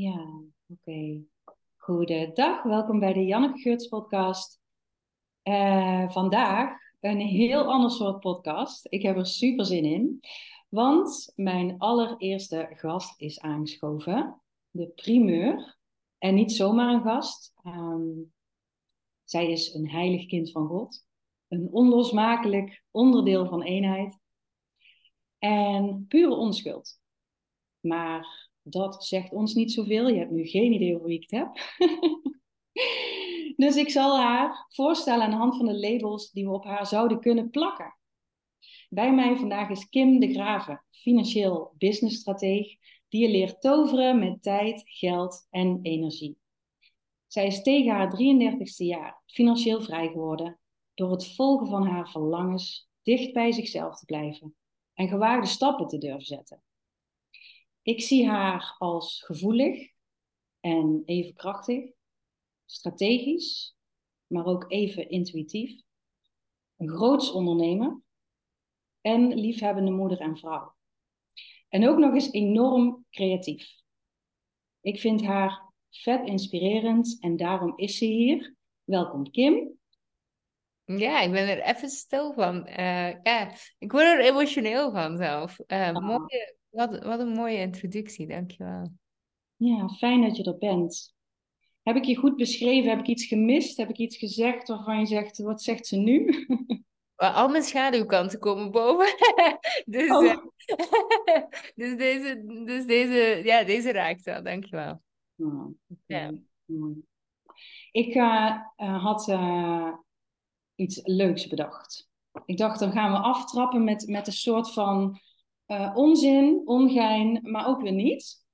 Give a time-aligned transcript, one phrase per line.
[0.00, 1.24] Ja, oké.
[1.76, 4.60] Goedendag, welkom bij de Janneke Geurts podcast.
[5.42, 8.86] Uh, vandaag een heel ander soort podcast.
[8.88, 10.20] Ik heb er super zin in,
[10.68, 14.40] want mijn allereerste gast is aangeschoven,
[14.70, 15.78] de primeur.
[16.18, 17.52] En niet zomaar een gast.
[17.64, 18.32] Um,
[19.24, 21.06] zij is een heilig kind van God,
[21.48, 24.18] een onlosmakelijk onderdeel van eenheid
[25.38, 27.00] en pure onschuld.
[27.80, 30.08] Maar dat zegt ons niet zoveel.
[30.08, 31.78] Je hebt nu geen idee wie ik het heb.
[33.64, 36.86] dus ik zal haar voorstellen aan de hand van de labels die we op haar
[36.86, 37.94] zouden kunnen plakken.
[38.88, 42.76] Bij mij vandaag is Kim de Graven, financieel businessstrateeg,
[43.08, 46.38] die je leert toveren met tijd, geld en energie.
[47.26, 50.60] Zij is tegen haar 33ste jaar financieel vrij geworden
[50.94, 54.54] door het volgen van haar verlangens dicht bij zichzelf te blijven
[54.94, 56.62] en gewaagde stappen te durven zetten.
[57.82, 59.90] Ik zie haar als gevoelig
[60.60, 61.90] en even krachtig,
[62.64, 63.76] strategisch,
[64.26, 65.80] maar ook even intuïtief,
[66.76, 68.00] een groots ondernemer
[69.00, 70.74] en liefhebbende moeder en vrouw.
[71.68, 73.72] En ook nog eens enorm creatief.
[74.80, 78.54] Ik vind haar vet inspirerend en daarom is ze hier.
[78.84, 79.78] Welkom Kim.
[80.84, 82.68] Ja, ik ben er even stil van.
[82.68, 85.58] Uh, ja, ik word er emotioneel van zelf.
[85.66, 88.92] Uh, mooie, wat, wat een mooie introductie, dankjewel.
[89.56, 91.14] Ja, fijn dat je er bent.
[91.82, 92.90] Heb ik je goed beschreven?
[92.90, 93.76] Heb ik iets gemist?
[93.76, 96.46] Heb ik iets gezegd waarvan je zegt, wat zegt ze nu?
[97.16, 99.06] Al mijn schaduwkanten komen boven.
[99.84, 100.24] dus, oh.
[100.24, 100.36] uh,
[101.80, 105.02] dus, deze, dus deze, ja, deze raakt wel, dankjewel.
[105.36, 105.66] Oh,
[106.06, 106.32] ja.
[107.90, 109.92] Ik uh, had uh,
[110.74, 112.08] iets leuks bedacht.
[112.44, 115.20] Ik dacht, dan gaan we aftrappen met, met een soort van
[115.70, 118.44] uh, onzin, ongein, maar ook weer niet.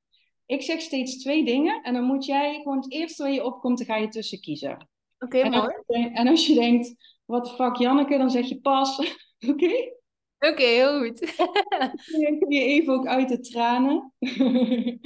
[0.46, 3.78] Ik zeg steeds twee dingen en dan moet jij gewoon het eerste waar je opkomt,
[3.78, 4.88] dan ga je tussen kiezen.
[5.18, 6.06] Oké, mooi.
[6.12, 6.94] en als je denkt,
[7.24, 8.98] wat fuck Janneke, dan zeg je pas.
[9.50, 9.94] Oké?
[10.38, 11.36] Oké, heel goed.
[12.22, 14.12] dan kun je even ook uit de tranen.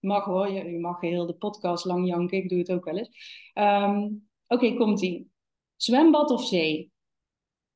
[0.00, 2.96] mag hoor, je, je, mag heel de podcast lang janken, ik doe het ook wel
[2.96, 3.50] eens.
[3.54, 5.30] Um, Oké, komt-ie.
[5.76, 6.92] Zwembad of zee?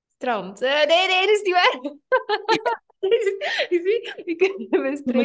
[0.08, 0.62] Strand.
[0.62, 2.84] Uh, nee, nee, dat is niet waar.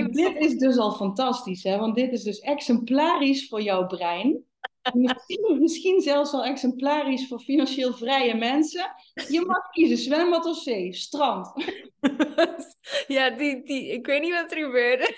[0.11, 1.77] dit is dus al fantastisch, hè?
[1.77, 4.45] want dit is dus exemplarisch voor jouw brein.
[4.93, 8.95] Misschien, misschien zelfs al exemplarisch voor financieel vrije mensen.
[9.29, 11.51] Je mag kiezen zwembad of zee, strand.
[13.07, 15.15] Ja, die, die, ik weet niet wat er gebeurde.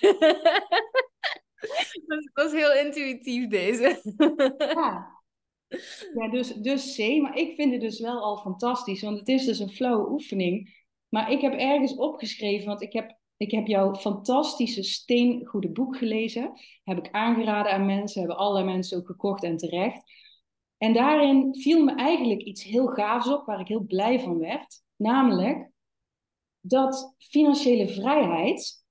[2.05, 4.01] Dat was heel intuïtief deze.
[4.57, 5.22] Ja,
[6.13, 7.22] ja dus, dus zee.
[7.22, 10.84] Maar ik vind het dus wel al fantastisch, want het is dus een flauwe oefening
[11.16, 16.52] maar ik heb ergens opgeschreven, want ik heb, ik heb jouw fantastische steengoede boek gelezen.
[16.84, 20.03] Heb ik aangeraden aan mensen, hebben allerlei mensen ook gekocht en terecht.
[20.78, 24.84] En daarin viel me eigenlijk iets heel gaafs op, waar ik heel blij van werd.
[24.96, 25.72] Namelijk
[26.59, 28.86] dat financiële vrijheid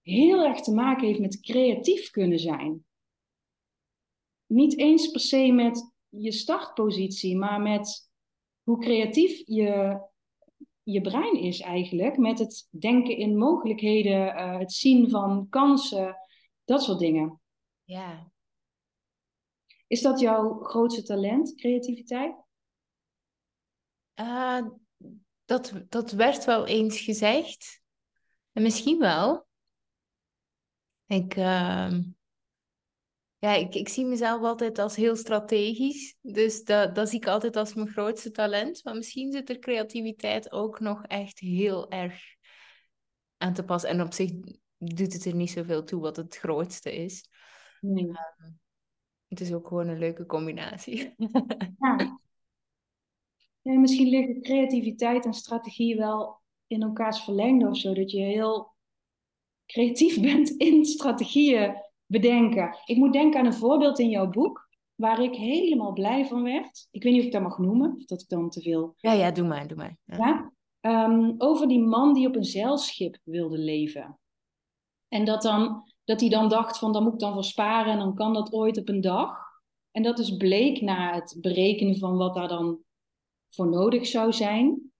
[0.00, 2.84] heel erg te maken heeft met creatief kunnen zijn.
[4.46, 8.10] Niet eens per se met je startpositie, maar met
[8.62, 10.02] hoe creatief je
[10.84, 16.16] je brein is eigenlijk met het denken in mogelijkheden, uh, het zien van kansen,
[16.64, 17.40] dat soort dingen.
[17.84, 18.32] Ja.
[19.86, 22.36] Is dat jouw grootste talent, creativiteit?
[24.20, 24.66] Uh,
[25.44, 27.82] dat, dat werd wel eens gezegd.
[28.52, 29.46] En misschien wel.
[31.06, 31.98] Ik, uh,
[33.44, 36.16] ja, ik, ik zie mezelf altijd als heel strategisch.
[36.20, 38.84] Dus dat, dat zie ik altijd als mijn grootste talent.
[38.84, 42.22] Maar misschien zit er creativiteit ook nog echt heel erg
[43.36, 43.90] aan te passen.
[43.90, 44.30] En op zich
[44.78, 47.28] doet het er niet zoveel toe wat het grootste is.
[47.80, 48.04] Nee.
[48.04, 48.52] Ehm,
[49.28, 51.14] het is ook gewoon een leuke combinatie.
[51.78, 53.72] Ja.
[53.72, 53.78] ja.
[53.78, 57.94] misschien liggen creativiteit en strategie wel in elkaars verlengde of zo.
[57.94, 58.74] Dat je heel
[59.66, 62.78] creatief bent in strategieën bedenken.
[62.84, 66.88] Ik moet denken aan een voorbeeld in jouw boek, waar ik helemaal blij van werd.
[66.90, 68.94] Ik weet niet of ik dat mag noemen, of dat ik dan te veel...
[68.96, 69.96] Ja, ja, doe maar, doe maar.
[70.04, 70.52] Ja.
[70.80, 74.18] Ehm, over die man die op een zeilschip wilde leven.
[75.08, 77.98] En dat, dan, dat hij dan dacht van, dan moet ik dan voor sparen en
[77.98, 79.38] dan kan dat ooit op een dag.
[79.90, 82.78] En dat is bleek na het berekenen van wat daar dan
[83.48, 84.92] voor nodig zou zijn.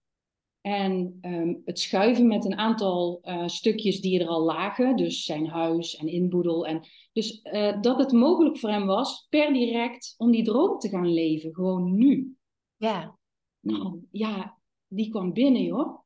[0.65, 5.47] En um, het schuiven met een aantal uh, stukjes die er al lagen, dus zijn
[5.47, 6.67] huis en inboedel.
[6.67, 10.89] En dus uh, dat het mogelijk voor hem was, per direct, om die droom te
[10.89, 12.35] gaan leven, gewoon nu.
[12.75, 13.17] Ja.
[13.59, 14.57] Nou, ja,
[14.87, 15.99] die kwam binnen, joh.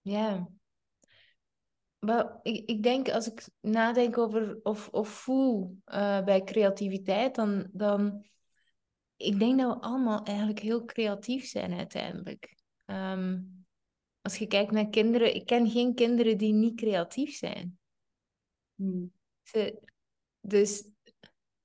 [0.00, 0.48] Ja.
[1.98, 7.68] Wel, ik, ik denk als ik nadenk over of, of voel uh, bij creativiteit, dan,
[7.72, 8.24] dan
[9.16, 12.55] ik denk dat we allemaal eigenlijk heel creatief zijn uiteindelijk.
[12.86, 13.40] Ehm,
[14.20, 17.78] als je kijkt naar kinderen, ik ken geen kinderen die niet creatief zijn.
[18.74, 19.12] Hmm.
[19.42, 19.78] Ze,
[20.40, 20.88] dus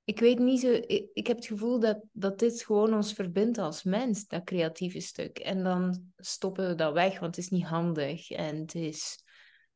[0.04, 3.58] ik weet niet zo, ik, ik, heb het gevoel dat, dat dit gewoon ons verbindt
[3.58, 5.38] als mens, dat creatieve stuk.
[5.38, 9.24] En dan stoppen we dat weg, want het is niet handig en het is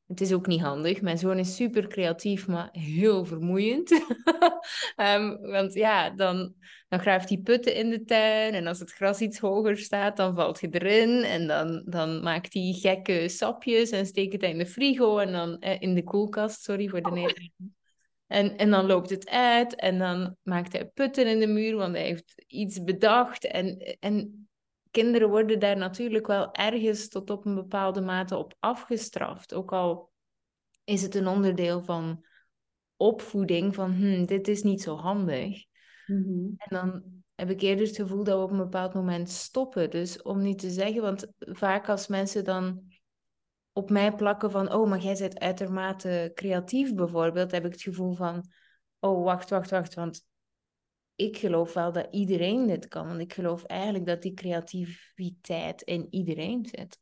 [0.07, 1.01] het is ook niet handig.
[1.01, 3.91] Mijn zoon is super creatief, maar heel vermoeiend.
[4.97, 6.55] um, want ja, dan,
[6.89, 8.55] dan graaft hij putten in de tuin.
[8.55, 11.23] En als het gras iets hoger staat, dan valt hij erin.
[11.23, 15.19] En dan, dan maakt hij gekke sapjes en steekt het in de frigo.
[15.19, 17.51] En dan eh, in de koelkast, sorry voor de Nederlandse.
[18.27, 19.75] En, en dan loopt het uit.
[19.75, 23.47] En dan maakt hij putten in de muur, want hij heeft iets bedacht.
[23.47, 24.49] En, en
[25.03, 29.55] kinderen worden daar natuurlijk wel ergens tot op een bepaalde mate op afgestraft.
[29.55, 30.11] Ook al
[30.85, 32.25] is het een onderdeel van
[32.97, 35.65] opvoeding van hm, dit is niet zo handig.
[36.07, 37.03] Mm En dan
[37.35, 39.91] heb ik eerder het gevoel dat we op een bepaald moment stoppen.
[39.91, 42.83] Dus om niet te zeggen, want vaak als mensen dan
[43.73, 48.15] op mij plakken van, oh, maar jij bent uitermate creatief bijvoorbeeld, heb ik het gevoel
[48.15, 48.45] van,
[48.99, 50.27] oh, wacht, wacht, wacht, want
[51.17, 53.07] ik geloof wel dat iedereen dit kan.
[53.07, 57.01] Want ik geloof eigenlijk dat die creativiteit in iedereen zit.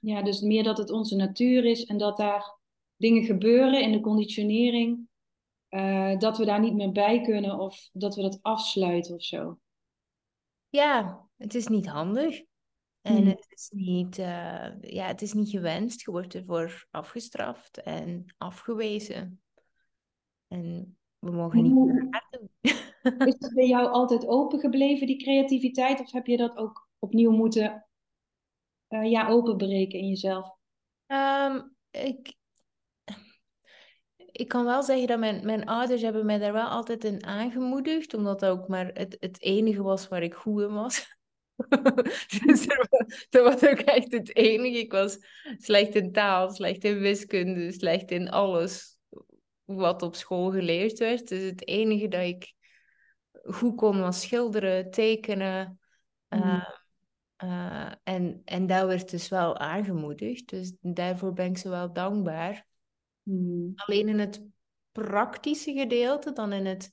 [0.00, 2.58] Ja, dus meer dat het onze natuur is en dat daar
[2.96, 5.08] dingen gebeuren in de conditionering,
[5.70, 9.58] uh, dat we daar niet meer bij kunnen of dat we dat afsluiten of zo.
[10.68, 12.42] Ja, het is niet handig.
[13.00, 13.26] En hmm.
[13.26, 16.04] het, is niet, uh, ja, het is niet gewenst.
[16.04, 19.42] Je wordt ervoor afgestraft en afgewezen.
[20.48, 22.10] En we mogen niet meer doen.
[23.04, 26.00] Is dat bij jou altijd open gebleven, die creativiteit?
[26.00, 27.86] Of heb je dat ook opnieuw moeten
[28.88, 30.56] uh, ja, openbreken in jezelf?
[31.06, 32.34] Um, ik,
[34.16, 38.14] ik kan wel zeggen dat mijn, mijn ouders hebben mij daar wel altijd in aangemoedigd,
[38.14, 41.16] omdat dat ook maar het, het enige was waar ik goed in was.
[42.44, 42.66] dus
[43.30, 44.78] dat was ook echt het enige.
[44.78, 45.18] Ik was
[45.58, 48.98] slecht in taal, slecht in wiskunde, slecht in alles
[49.64, 51.28] wat op school geleerd werd.
[51.28, 52.52] Dus het enige dat ik
[53.42, 55.78] goed kon was schilderen, tekenen.
[56.28, 56.68] Uh,
[57.44, 60.48] uh, en, en dat werd dus wel aangemoedigd.
[60.48, 62.66] Dus daarvoor ben ik ze wel dankbaar.
[63.22, 63.72] Mm.
[63.74, 64.44] Alleen in het
[64.92, 66.92] praktische gedeelte, dan in het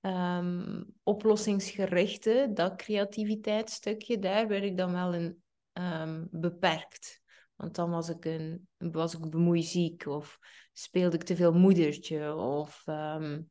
[0.00, 7.20] um, oplossingsgerichte, dat creativiteitsstukje, daar werd ik dan wel in um, beperkt.
[7.56, 10.38] Want dan was ik, een, was ik bemoeiziek of
[10.72, 13.50] speelde ik te veel moedertje of um,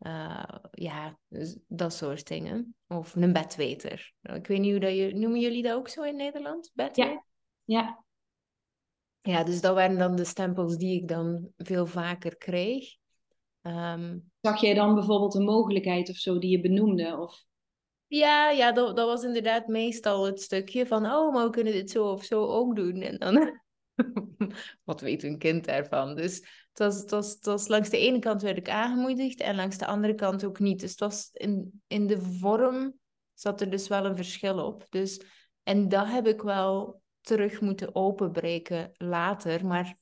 [0.00, 2.74] uh, ja, dus dat soort dingen.
[2.88, 4.12] Of een bedweter.
[4.22, 5.14] Ik weet niet hoe dat je...
[5.14, 6.70] Noemen jullie dat ook zo in Nederland?
[6.74, 7.12] Bedweter?
[7.12, 7.22] Ja.
[7.64, 8.04] ja.
[9.22, 12.98] Ja, dus dat waren dan de stempels die ik dan veel vaker kreeg.
[13.62, 17.16] Um, Zag jij dan bijvoorbeeld een mogelijkheid of zo die je benoemde?
[17.18, 17.44] Of...
[18.06, 21.90] Ja, ja dat, dat was inderdaad meestal het stukje van, oh, maar we kunnen dit
[21.90, 23.00] zo of zo ook doen.
[23.00, 23.60] En dan,
[24.84, 26.16] wat weet een kind daarvan?
[26.16, 29.54] Dus het was, het, was, het was langs de ene kant werd ik aangemoedigd en
[29.54, 30.80] langs de andere kant ook niet.
[30.80, 32.98] Dus het was in, in de vorm
[33.34, 34.86] zat er dus wel een verschil op.
[34.88, 35.22] Dus,
[35.62, 39.66] en dat heb ik wel terug moeten openbreken later.
[39.66, 39.96] Maar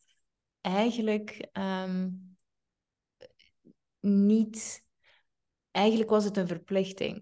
[0.61, 2.37] eigenlijk um,
[4.01, 4.87] niet.
[5.71, 7.17] Eigenlijk was het een verplichting.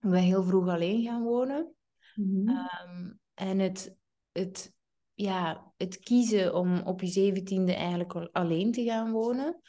[0.00, 1.74] Ik ben heel vroeg alleen gaan wonen.
[2.14, 3.96] Mm um, en het,
[4.32, 4.72] het,
[5.20, 9.60] ja, het kiezen om op je zeventiende eigenlijk alleen te gaan wonen,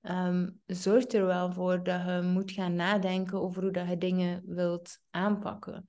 [0.00, 4.42] um, zorgt er wel voor dat je moet gaan nadenken over hoe dat je dingen
[4.46, 5.86] wilt aanpakken.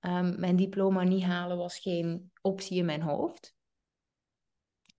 [0.00, 3.54] Um, mijn diploma niet halen was geen optie in mijn hoofd.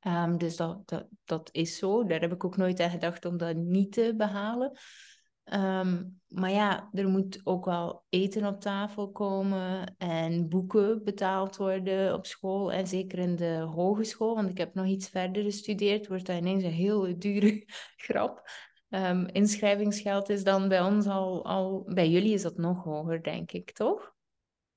[0.07, 2.03] Um, dus dat, dat, dat is zo.
[2.03, 4.77] Daar heb ik ook nooit aan gedacht om dat niet te behalen.
[5.53, 12.13] Um, maar ja, er moet ook wel eten op tafel komen en boeken betaald worden
[12.13, 12.71] op school.
[12.71, 16.63] En zeker in de hogeschool, want ik heb nog iets verder gestudeerd, wordt dat ineens
[16.63, 17.63] een heel dure
[18.05, 18.49] grap.
[18.89, 23.51] Um, inschrijvingsgeld is dan bij ons al, al, bij jullie is dat nog hoger, denk
[23.51, 24.15] ik, toch?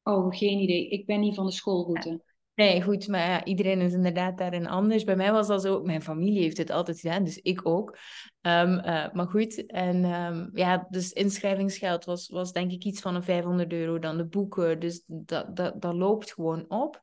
[0.03, 0.89] Oh, geen idee.
[0.89, 2.23] Ik ben niet van de schoolroute.
[2.61, 5.05] Nee, goed, maar iedereen is inderdaad daarin anders.
[5.05, 7.99] Bij mij was dat zo, mijn familie heeft het altijd gedaan, dus ik ook.
[8.41, 13.15] Um, uh, maar goed, en um, ja, dus inschrijvingsgeld was, was denk ik iets van
[13.15, 14.81] een 500 euro dan de boeken.
[14.81, 17.03] Dus dat, dat, dat loopt gewoon op.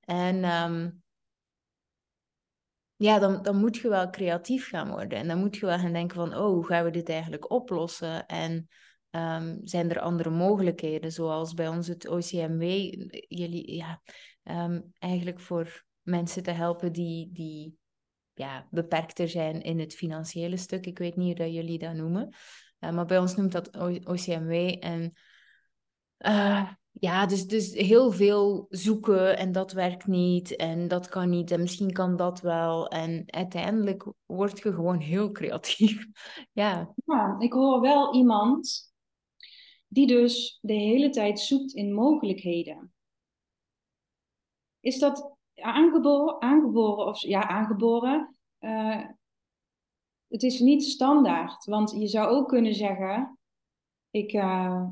[0.00, 1.02] En um,
[2.96, 5.18] ja, dan, dan moet je wel creatief gaan worden.
[5.18, 8.26] En dan moet je wel gaan denken van, oh, hoe gaan we dit eigenlijk oplossen?
[8.26, 8.68] En
[9.64, 12.62] zijn er andere mogelijkheden, zoals bij ons het OCMW,
[13.28, 14.02] jullie, ja,
[14.44, 17.78] um, eigenlijk voor mensen te helpen die, die
[18.34, 20.86] ja, beperkter zijn in het financiële stuk.
[20.86, 22.34] Ik weet niet hoe dat jullie dat noemen.
[22.80, 24.76] Uh, maar bij ons noemt dat OCMW.
[24.80, 25.12] En
[26.18, 31.50] uh, ja, dus, dus heel veel zoeken en dat werkt niet en dat kan niet
[31.50, 32.88] en misschien kan dat wel.
[32.88, 36.06] En uiteindelijk word je gewoon heel creatief.
[36.52, 36.94] ja.
[37.04, 38.92] ja, ik hoor wel iemand
[39.88, 42.91] die dus de hele tijd zoekt in mogelijkheden.
[44.82, 48.36] Is dat aangeboren, aangeboren of ja, aangeboren?
[48.60, 49.04] Uh,
[50.28, 53.38] het is niet standaard, want je zou ook kunnen zeggen:
[54.10, 54.84] ik, uh,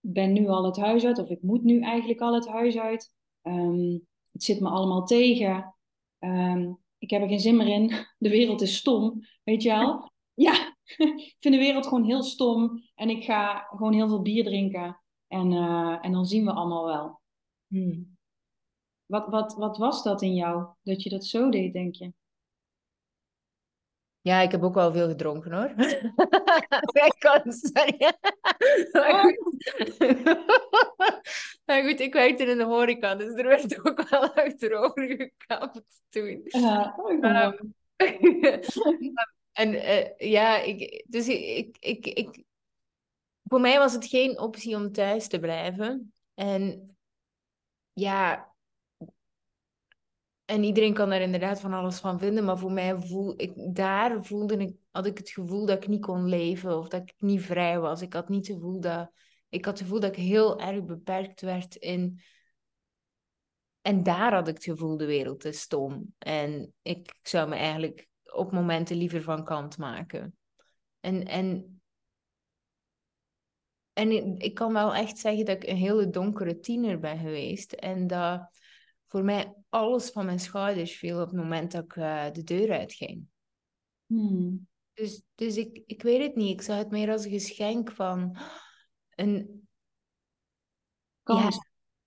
[0.00, 3.14] ben nu al het huis uit, of ik moet nu eigenlijk al het huis uit.
[3.42, 5.74] Um, het zit me allemaal tegen.
[6.18, 7.92] Um, ik heb er geen zin meer in.
[8.18, 10.10] De wereld is stom, weet je wel?
[10.34, 12.82] Ja, ik vind de wereld gewoon heel stom.
[12.94, 15.00] En ik ga gewoon heel veel bier drinken.
[15.28, 17.20] En, uh, en dan zien we allemaal wel.
[17.66, 18.11] Hmm.
[19.12, 22.12] Wat, wat, wat was dat in jou, dat je dat zo deed, denk je?
[24.20, 25.70] Ja, ik heb ook wel veel gedronken hoor.
[27.06, 28.14] ik kan, sorry.
[28.92, 29.98] maar, goed.
[31.66, 36.40] maar goed, ik werkte in de horeca, dus er werd ook wel achterover gekapt toen.
[36.44, 37.74] Ja, um,
[39.52, 42.44] en uh, ja, ik, dus ik, ik, ik,
[43.44, 46.12] voor mij was het geen optie om thuis te blijven.
[46.34, 46.90] En
[47.92, 48.51] ja,
[50.44, 54.24] en iedereen kan daar inderdaad van alles van vinden, maar voor mij voel ik, daar
[54.24, 57.42] voelde ik, had ik het gevoel dat ik niet kon leven of dat ik niet
[57.42, 58.02] vrij was.
[58.02, 59.10] Ik had niet het gevoel dat,
[59.48, 62.20] ik had het gevoel dat ik heel erg beperkt werd in,
[63.82, 66.14] en daar had ik het gevoel de wereld is stom.
[66.18, 70.36] En ik zou me eigenlijk op momenten liever van kant maken.
[71.00, 71.80] En, en,
[73.92, 77.72] en ik kan wel echt zeggen dat ik een hele donkere tiener ben geweest.
[77.72, 78.50] En dat
[79.12, 82.72] voor mij alles van mijn schouders viel op het moment dat ik uh, de deur
[82.72, 83.26] uitging.
[84.06, 84.68] Hmm.
[84.92, 86.50] Dus, dus ik, ik weet het niet.
[86.50, 88.36] Ik zag het meer als een geschenk van
[89.14, 89.68] een...
[91.22, 91.58] Kans.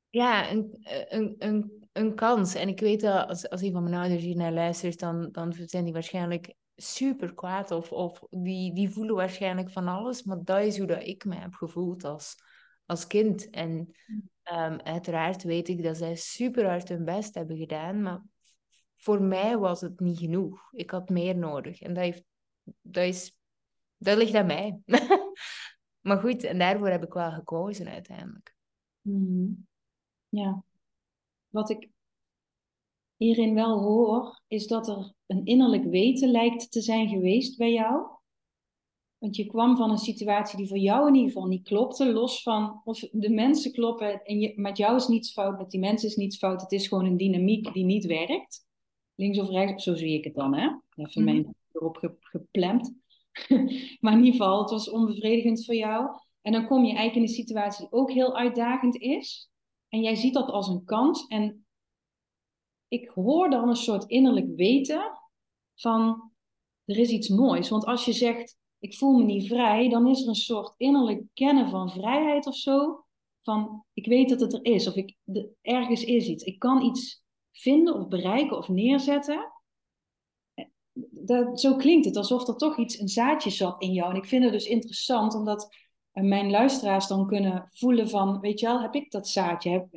[0.10, 0.78] Ja, ja een,
[1.10, 2.56] een, een, een kans.
[2.56, 5.54] En ik weet dat als, als een van mijn ouders hier naar luistert, dan, dan
[5.54, 7.72] zijn die waarschijnlijk super kwaad.
[7.72, 10.24] Of, of die, die voelen waarschijnlijk van alles.
[10.24, 12.36] Maar dat is hoe dat ik me heb gevoeld als,
[12.86, 13.50] als kind.
[13.50, 14.34] En hmm.
[14.54, 18.24] Um, uiteraard weet ik dat zij super hard hun best hebben gedaan, maar
[18.96, 20.70] voor mij was het niet genoeg.
[20.72, 21.82] Ik had meer nodig.
[21.82, 22.24] En dat, heeft,
[22.92, 23.40] is,
[23.98, 24.80] dat ligt aan mij.
[26.08, 28.56] maar goed, en daarvoor heb ik wel gekozen uiteindelijk.
[29.02, 29.68] Mm
[30.30, 30.64] Ja.
[31.50, 31.90] Wat ik
[33.16, 38.15] hierin wel hoor, is dat er een innerlijk weten lijkt te zijn geweest bij jou.
[39.26, 42.42] Want je kwam van een situatie die voor jou in ieder geval niet klopte, los
[42.42, 46.10] van of de mensen kloppen en je, met jou is niets fout, met die mensen
[46.10, 46.62] is niets fout.
[46.62, 48.66] Het is gewoon een dynamiek die niet werkt.
[49.16, 50.70] Links of rechts, zo zie ik het dan, hè?
[50.96, 51.56] Even mm -hmm.
[51.72, 52.94] erop geplemd.
[54.02, 56.18] maar in ieder geval, het was onbevredigend voor jou.
[56.42, 59.50] En dan kom je eigenlijk in een situatie die ook heel uitdagend is.
[59.90, 61.28] En jij ziet dat als een kans.
[61.28, 61.66] En
[62.88, 65.20] ik hoor dan een soort innerlijk weten
[65.76, 66.32] van
[66.86, 67.70] er is iets moois.
[67.70, 71.24] Want als je zegt, ik voel me niet vrij, dan is er een soort innerlijk
[71.34, 73.04] kennen van vrijheid of zo.
[73.42, 76.44] Van ik weet dat het er is, of ik, de, ergens is iets.
[76.44, 79.52] Ik kan iets vinden of bereiken of neerzetten.
[81.10, 84.10] Dat, zo klinkt het, alsof er toch iets, een zaadje zat in jou.
[84.12, 85.76] En ik vind het dus interessant, omdat
[86.12, 89.70] mijn luisteraars dan kunnen voelen van, weet je wel, heb ik dat zaadje?
[89.70, 89.88] Heb,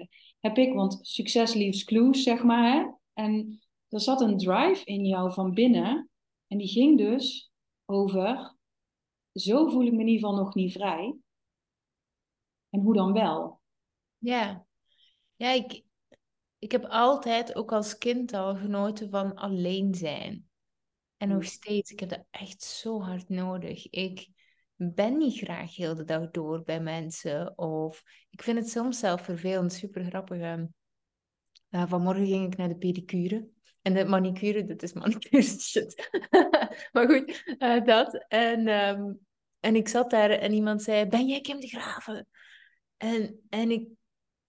[0.40, 2.72] heb ik, want succes leaves clues, zeg maar.
[2.72, 2.86] Hè?
[3.12, 6.10] En er zat een drive in jou van binnen.
[6.46, 7.50] En die ging dus
[7.84, 8.56] over
[9.38, 11.16] zo voel ik me in ieder geval nog niet vrij.
[12.70, 13.60] En hoe dan wel?
[14.18, 14.66] Ja,
[15.36, 15.82] ja ik,
[16.58, 20.48] ik heb altijd ook als kind al genoten van alleen zijn.
[21.16, 23.90] En nog steeds, ik heb dat echt zo hard nodig.
[23.90, 24.28] Ik
[24.76, 27.58] ben niet graag heel de dag door bij mensen.
[27.58, 30.38] Of ik vind het soms zelf vervelend, super grappig.
[31.70, 33.48] Uh, vanmorgen ging ik naar de pedicure.
[33.82, 36.08] En de manicure, dat is manicure shit.
[36.92, 38.24] maar goed, uh, dat.
[38.28, 39.26] En um,
[39.60, 42.26] en ik zat daar en iemand zei, ben jij Kim de Graven?
[42.96, 43.88] En, en, ik,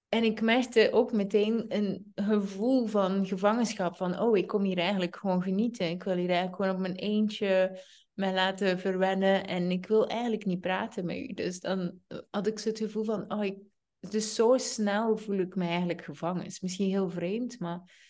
[0.10, 3.96] en ik merkte ook meteen een gevoel van gevangenschap.
[3.96, 5.90] Van, oh, ik kom hier eigenlijk gewoon genieten.
[5.90, 7.82] Ik wil hier eigenlijk gewoon op mijn eentje
[8.14, 9.48] mij laten verwennen.
[9.48, 11.34] En ik wil eigenlijk niet praten met u.
[11.34, 12.00] Dus dan
[12.30, 13.58] had ik zo het gevoel van, oh, ik,
[14.00, 16.46] dus zo snel voel ik me eigenlijk gevangen.
[16.46, 18.08] is misschien heel vreemd, maar...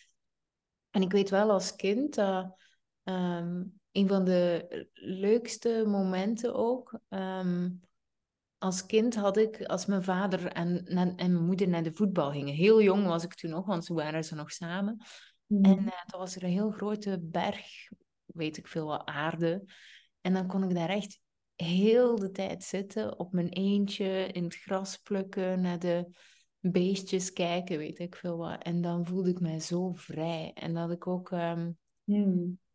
[0.90, 2.56] En ik weet wel als kind dat...
[3.02, 7.00] Ehm, een van de leukste momenten ook.
[7.08, 7.70] Ehm,
[8.58, 12.54] als kind had ik, als mijn vader en, en, mijn moeder naar de voetbal gingen.
[12.54, 14.96] Heel jong was ik toen nog, want ze waren ze nog samen.
[15.48, 17.88] En uh, toen was er een heel grote berg,
[18.24, 19.64] weet ik veel wat, aarde.
[20.20, 21.20] En dan kon ik daar echt
[21.54, 26.10] heel de tijd zitten, op mijn eentje, in het gras plukken, naar de
[26.60, 28.62] beestjes kijken, weet ik veel wat.
[28.62, 30.50] En dan voelde ik mij zo vrij.
[30.54, 31.78] En dat ik ook um,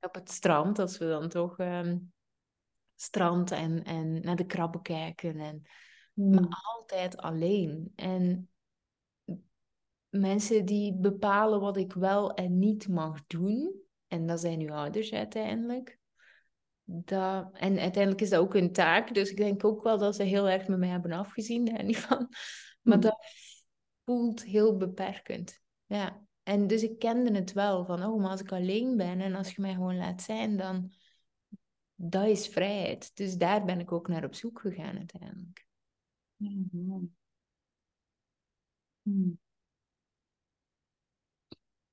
[0.05, 2.13] op het strand, als we dan toch um,
[2.95, 5.39] strand en, en naar de krabben kijken.
[5.39, 5.61] En
[6.13, 6.33] mm.
[6.33, 7.91] maar altijd alleen.
[7.95, 8.49] En
[10.09, 13.83] mensen die bepalen wat ik wel en niet mag doen.
[14.07, 15.99] En dat zijn uw ouders uiteindelijk.
[16.83, 19.13] Dat, en uiteindelijk is dat ook een taak.
[19.13, 21.65] Dus ik denk ook wel dat ze heel erg met mij hebben afgezien.
[21.65, 22.29] Daar niet van.
[22.81, 23.01] Maar mm.
[23.01, 23.25] dat
[24.03, 25.61] voelt heel beperkend.
[25.85, 26.24] Ja.
[26.45, 29.55] En dus ik kende het wel van, oh, maar als ik alleen ben en als
[29.55, 30.93] je mij gewoon laat zijn, dan
[31.95, 33.15] dat is vrijheid.
[33.15, 35.67] Dus daar ben ik ook naar op zoek gegaan uiteindelijk.
[36.35, 37.13] Mm
[39.01, 39.37] Hmm.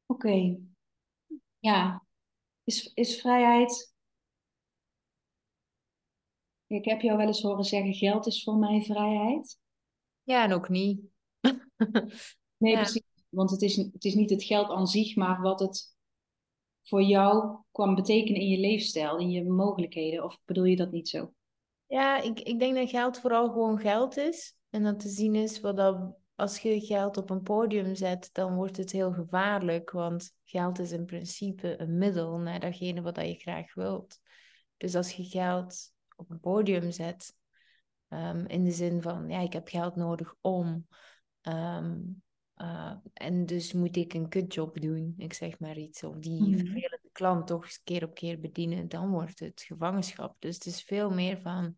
[0.06, 0.58] Oké.
[1.58, 2.04] Ja.
[2.64, 3.94] Is, is vrijheid.
[6.66, 9.60] Ik heb jou wel eens horen zeggen: geld is voor mij vrijheid.
[10.22, 11.00] Ja, en ook niet.
[12.56, 13.11] nee, precies.
[13.32, 15.96] Want het is, het is niet het geld aan zich, maar wat het
[16.82, 20.24] voor jou kwam betekenen in je leefstijl, in je mogelijkheden.
[20.24, 21.32] Of bedoel je dat niet zo?
[21.86, 24.56] Ja, ik, ik denk dat geld vooral gewoon geld is.
[24.70, 28.54] En dat te zien is wat dat als je geld op een podium zet, dan
[28.54, 33.34] wordt het heel gevaarlijk, want geld is in principe een middel naar datgene wat je
[33.34, 34.20] graag wilt.
[34.76, 37.34] Dus als je geld op een podium zet,
[38.08, 40.86] ehm, in de zin van, ja, ik heb geld nodig om,
[41.40, 42.00] ehm,
[42.62, 46.58] uh, en dus moet ik een kutjob doen, ik zeg maar iets, of die mm.
[46.58, 50.36] vervelende klant toch eens keer op keer bedienen, dan wordt het gevangenschap.
[50.38, 51.76] Dus het is veel meer van,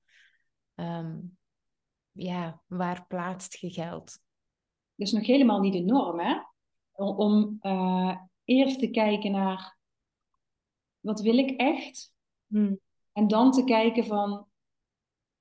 [0.75, 1.39] um,
[2.13, 4.23] ja, waar plaatst je geld?
[4.97, 6.39] is nog helemaal niet de norm, hè?
[6.93, 9.79] Om, om uh, eerst te kijken naar
[11.01, 12.13] wat wil ik echt?
[12.47, 12.79] Hmm.
[13.13, 14.47] En dan te kijken van,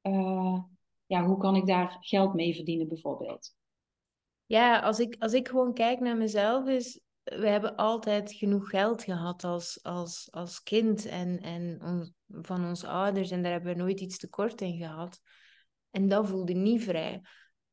[0.01, 0.63] uh,
[1.05, 3.55] ja, hoe kan ik daar geld mee verdienen bijvoorbeeld?
[4.53, 9.03] Ja, als ik, als ik gewoon kijk naar mezelf, is we hebben altijd genoeg geld
[9.03, 11.79] gehad als, als, als kind en, en
[12.27, 13.31] van onze ouders.
[13.31, 15.19] En daar hebben we nooit iets tekort in gehad.
[15.91, 17.21] En dat voelde niet vrij.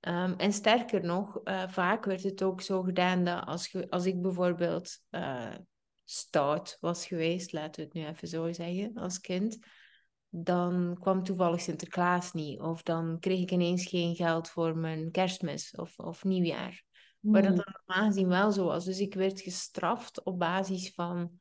[0.00, 4.22] Um, en sterker nog, uh, vaak werd het ook zo gedaan dat als, als ik
[4.22, 5.54] bijvoorbeeld uh,
[6.04, 9.58] stout was geweest, laten we het nu even zo zeggen, als kind,
[10.30, 12.60] dan kwam toevallig Sinterklaas niet.
[12.60, 16.82] Of dan kreeg ik ineens geen geld voor mijn kerstmis of, of nieuwjaar.
[17.20, 17.32] Mm.
[17.32, 17.62] Maar dat hmm.
[17.64, 18.84] dan normaal gezien wel zo was.
[18.84, 21.40] Dus ik werd gestraft op basis van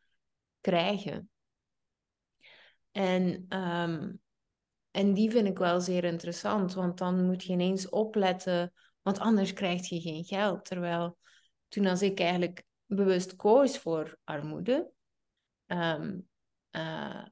[0.61, 1.29] krijgen.
[2.91, 4.21] En um,
[4.91, 9.53] en die vind ik wel zeer interessant, want dan moet je ineens opletten, want anders
[9.53, 10.65] krijg je geen geld.
[10.65, 11.17] Terwijl
[11.67, 14.91] toen als ik eigenlijk bewust koos voor armoede,
[15.67, 16.27] um,
[16.71, 17.25] uh,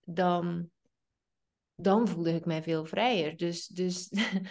[0.00, 0.70] dan,
[1.82, 3.36] dan voelde ik mij veel vrijer.
[3.36, 4.10] Dus, dus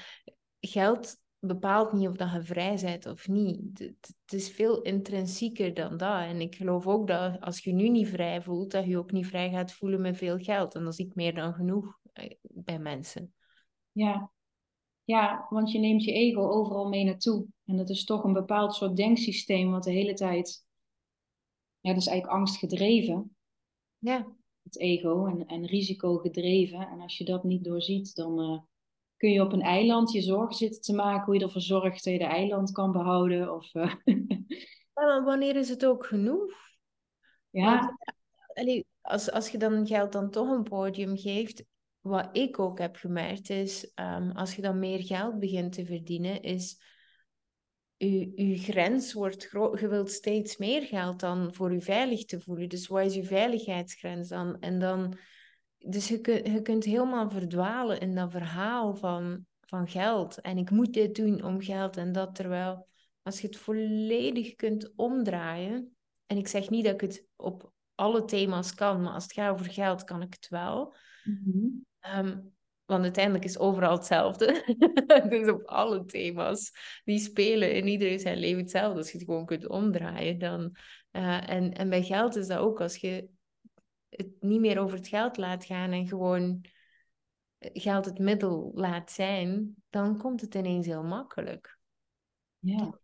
[0.59, 3.79] geld bepaalt niet of dat je vrij bent of niet.
[3.79, 6.21] Het, is veel intrinsieker dan dat.
[6.21, 9.27] En ik geloof ook dat als je nu niet vrij voelt, dat je ook niet
[9.27, 10.75] vrij gaat voelen met veel geld.
[10.75, 11.99] En dat is ik meer dan genoeg
[12.41, 13.33] bij mensen.
[13.91, 14.31] Ja.
[15.03, 17.45] ja, want je neemt je ego overal mee naartoe.
[17.65, 20.65] En dat is toch een bepaald soort denksysteem wat de hele tijd...
[21.79, 23.35] Ja, dat is eigenlijk angst gedreven.
[23.97, 24.38] Ja.
[24.69, 26.79] Het ego en, en risico gedreven.
[26.79, 28.59] En als je dat niet doorziet, dan uh,
[29.17, 31.25] kun je op een eiland je zorgen zitten te maken...
[31.25, 33.55] hoe je ervoor zorgt dat je de eiland kan behouden.
[33.55, 33.93] Of, uh...
[34.93, 36.51] ja, wanneer is het ook genoeg?
[37.49, 37.95] Ja.
[38.53, 41.63] Want, als, als je dan geld dan toch een podium geeft,
[41.99, 46.41] wat ik ook heb gemerkt is, um, als je dan meer geld begint te verdienen,
[46.41, 46.81] is
[48.05, 49.79] je, je grens wordt groot.
[49.79, 52.69] Je wilt steeds meer geld dan voor je veilig te voelen.
[52.69, 54.59] Dus wat is je veiligheidsgrens dan?
[54.59, 55.17] En dan,
[55.77, 60.41] dus je, kunt, je kunt helemaal verdwalen in dat verhaal van, van geld.
[60.41, 62.35] En ik moet dit doen om geld en dat.
[62.35, 62.87] Terwijl
[63.21, 65.95] als je het volledig kunt omdraaien.
[66.25, 69.51] En ik zeg niet dat ik het op alle thema's kan, maar als het gaat
[69.51, 70.95] over geld, kan ik het wel.
[71.23, 72.57] Mm
[72.89, 74.63] want uiteindelijk is overal hetzelfde.
[75.29, 76.71] dus op alle thema's
[77.03, 78.97] die spelen in iedereen zijn leven hetzelfde.
[78.97, 80.37] Als je het gewoon kunt omdraaien.
[80.37, 80.75] Dan,
[81.11, 82.81] uh, en, en bij geld is dat ook.
[82.81, 83.29] Als je
[84.09, 86.65] het niet meer over het geld laat gaan en gewoon
[87.59, 91.79] geld het middel laat zijn, dan komt het ineens heel makkelijk.
[92.59, 92.99] Ja.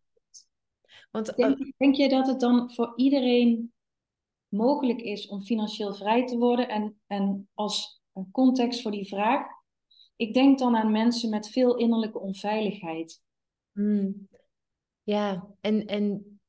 [1.11, 3.73] Want, denk, uh, denk je dat het dan voor iedereen
[4.47, 6.69] mogelijk is om financieel vrij te worden?
[6.69, 9.63] En, en als een context voor die vraag.
[10.15, 13.21] Ik denk dan aan mensen met veel innerlijke onveiligheid.
[13.71, 14.27] Hmm.
[15.03, 16.39] Ja, en, en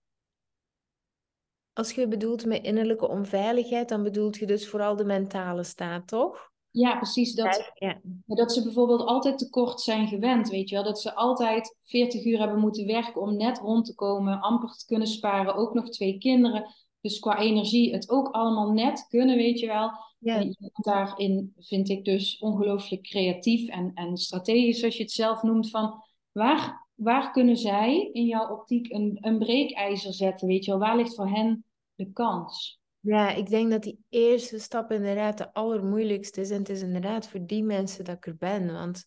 [1.72, 6.50] als je bedoelt met innerlijke onveiligheid, dan bedoelt je dus vooral de mentale staat, toch?
[6.70, 7.35] Ja, precies.
[7.35, 8.00] Dat, Ja.
[8.26, 10.85] dat ze bijvoorbeeld altijd tekort zijn gewend, weet je wel.
[10.85, 14.87] Dat ze altijd 40 uur hebben moeten werken om net rond te komen, amper te
[14.87, 16.74] kunnen sparen, ook nog twee kinderen.
[17.06, 19.90] Dus qua energie het ook allemaal net kunnen, weet je wel.
[20.18, 20.36] Ja.
[20.36, 25.70] En daarin vind ik dus ongelooflijk creatief en, en strategisch, zoals je het zelf noemt,
[25.70, 30.80] van waar, waar kunnen zij in jouw optiek een, een breekijzer zetten, weet je wel?
[30.80, 31.64] Waar ligt voor hen
[31.94, 32.80] de kans?
[33.00, 36.50] Ja, ik denk dat die eerste stap inderdaad de allermoeilijkste is.
[36.50, 38.72] En het is inderdaad voor die mensen dat ik er ben.
[38.72, 39.04] Want,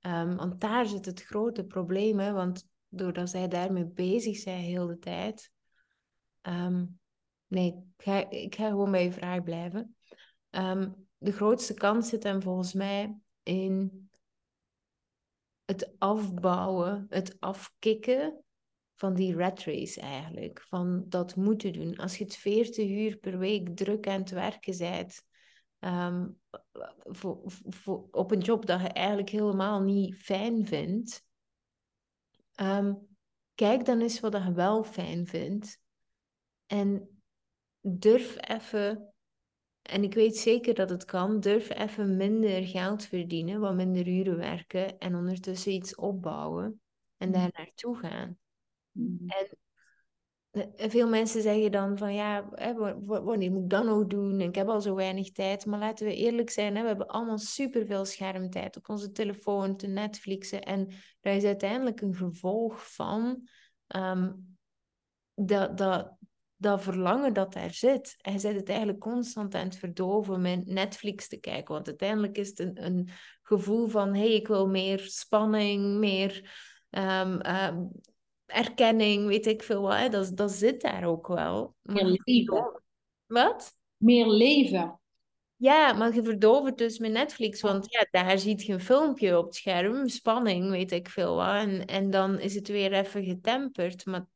[0.00, 2.18] ehm, want daar zit het grote probleem.
[2.18, 2.32] Hè?
[2.32, 5.50] Want doordat zij daarmee bezig zijn heel de tijd.
[6.42, 6.84] ehm,
[7.46, 7.84] nee,
[8.28, 9.96] ik ga, gewoon bij je vraag blijven.
[10.50, 14.08] Ehm, de grootste kans zit hem volgens mij in
[15.64, 18.44] het afbouwen, het afkicken
[18.94, 20.60] van die rat race eigenlijk.
[20.60, 21.96] Van dat moeten doen.
[21.96, 25.22] Als je het 40 uur per week druk aan het werken bent,
[25.78, 26.28] ehm,
[27.02, 31.24] voor, voor, op een job dat je eigenlijk helemaal niet fijn vindt,
[32.54, 32.94] ehm,
[33.54, 35.80] kijk dan eens wat je wel fijn vindt.
[36.66, 37.15] En
[37.88, 39.14] durf even,
[39.82, 44.36] en ik weet zeker dat het kan, durf even minder geld verdienen, wat minder uren
[44.36, 46.80] werken en ondertussen iets opbouwen
[47.16, 48.38] en daar naartoe gaan.
[48.92, 49.28] Mhm.
[49.28, 52.48] En veel mensen zeggen dan van ja,
[53.04, 54.40] wanneer moet ik dat nog doen?
[54.40, 55.66] Ik heb al zo weinig tijd.
[55.66, 59.86] Maar laten we eerlijk zijn, hè, we hebben allemaal superveel schermtijd op onze telefoon, te
[59.86, 60.62] Netflixen.
[60.62, 60.86] En
[61.20, 63.48] dat is uiteindelijk een gevolg van
[63.86, 64.32] ehm,
[65.34, 66.15] dat, dat,
[66.56, 68.14] dat verlangen dat daar zit.
[68.16, 71.74] Hij zet het eigenlijk constant aan het verdoven met Netflix te kijken.
[71.74, 73.08] Want uiteindelijk is het een, een
[73.42, 76.64] gevoel van hé, hey, ik wil meer spanning, meer...
[76.90, 77.90] Um, um,
[78.46, 79.96] erkenning, weet ik veel wat.
[79.96, 80.08] Hè?
[80.08, 81.74] Dat, dat zit daar ook wel.
[81.82, 82.82] Maar Meer leven.
[83.26, 83.74] Wat?
[83.96, 85.00] Meer leven.
[85.56, 89.38] Ja, maar je verdooft het dus met Netflix, want ja, daar ziet je een filmpje
[89.38, 91.54] op het scherm, spanning, weet ik veel wat.
[91.54, 94.06] En, en dan is het weer even getemperd.
[94.06, 94.26] Maar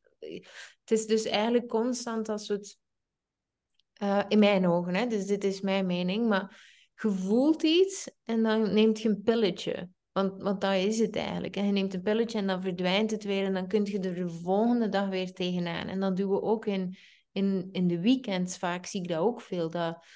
[0.80, 2.78] het is dus eigenlijk constant als het,
[4.02, 6.68] uh, in mijn ogen, hè, dus dit is mijn mening, maar
[7.02, 9.88] je voelt iets en dan neemt je een pilletje.
[10.12, 11.56] Want, want dat is het eigenlijk.
[11.56, 13.44] En je neemt een pilletje en dan verdwijnt het weer.
[13.44, 15.88] En dan kun je er de volgende dag weer tegenaan.
[15.88, 16.96] En dat doen we ook in,
[17.32, 18.86] in, in de weekends vaak.
[18.86, 19.70] Zie ik dat ook veel.
[19.70, 20.06] Dat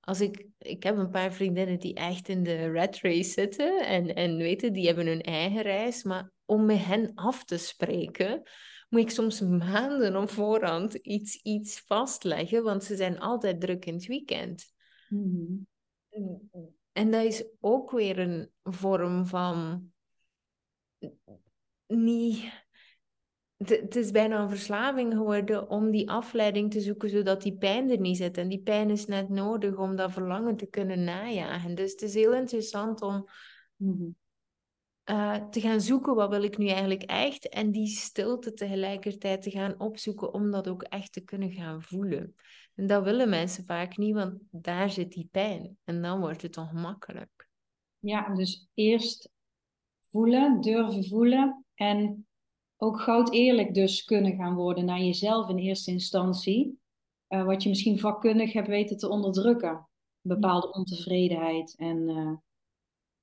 [0.00, 3.86] als ik, ik heb een paar vriendinnen die echt in de red race zitten.
[3.86, 6.02] En, en weten, die hebben hun eigen reis.
[6.02, 8.42] Maar om met hen af te spreken,
[8.94, 12.62] moet ik soms maanden op voorhand iets, iets vastleggen.
[12.62, 14.72] Want ze zijn altijd druk in het weekend.
[15.08, 15.66] Mm
[16.92, 19.88] en dat is ook weer een vorm van
[21.86, 22.62] niet.
[23.56, 28.00] Het is bijna een verslaving geworden om die afleiding te zoeken, zodat die pijn er
[28.00, 28.38] niet zit.
[28.38, 31.74] En die pijn is net nodig om dat verlangen te kunnen najagen.
[31.74, 33.28] Dus het is heel interessant om
[33.76, 34.14] mm
[35.10, 37.48] uh, te gaan zoeken wat wil ik nu eigenlijk echt.
[37.48, 42.34] En die stilte tegelijkertijd te gaan opzoeken om dat ook echt te kunnen gaan voelen.
[42.74, 45.76] En dat willen mensen vaak niet, want daar zit die pijn.
[45.84, 47.48] En dan wordt het ongemakkelijk.
[47.98, 49.30] Ja, dus eerst
[50.10, 51.64] voelen, durven voelen.
[51.74, 52.26] En
[52.76, 56.78] ook goud eerlijk dus kunnen gaan worden naar jezelf in eerste instantie.
[57.28, 59.88] Uh, wat je misschien vakkundig hebt weten te onderdrukken.
[60.20, 62.32] Bepaalde ontevredenheid en uh,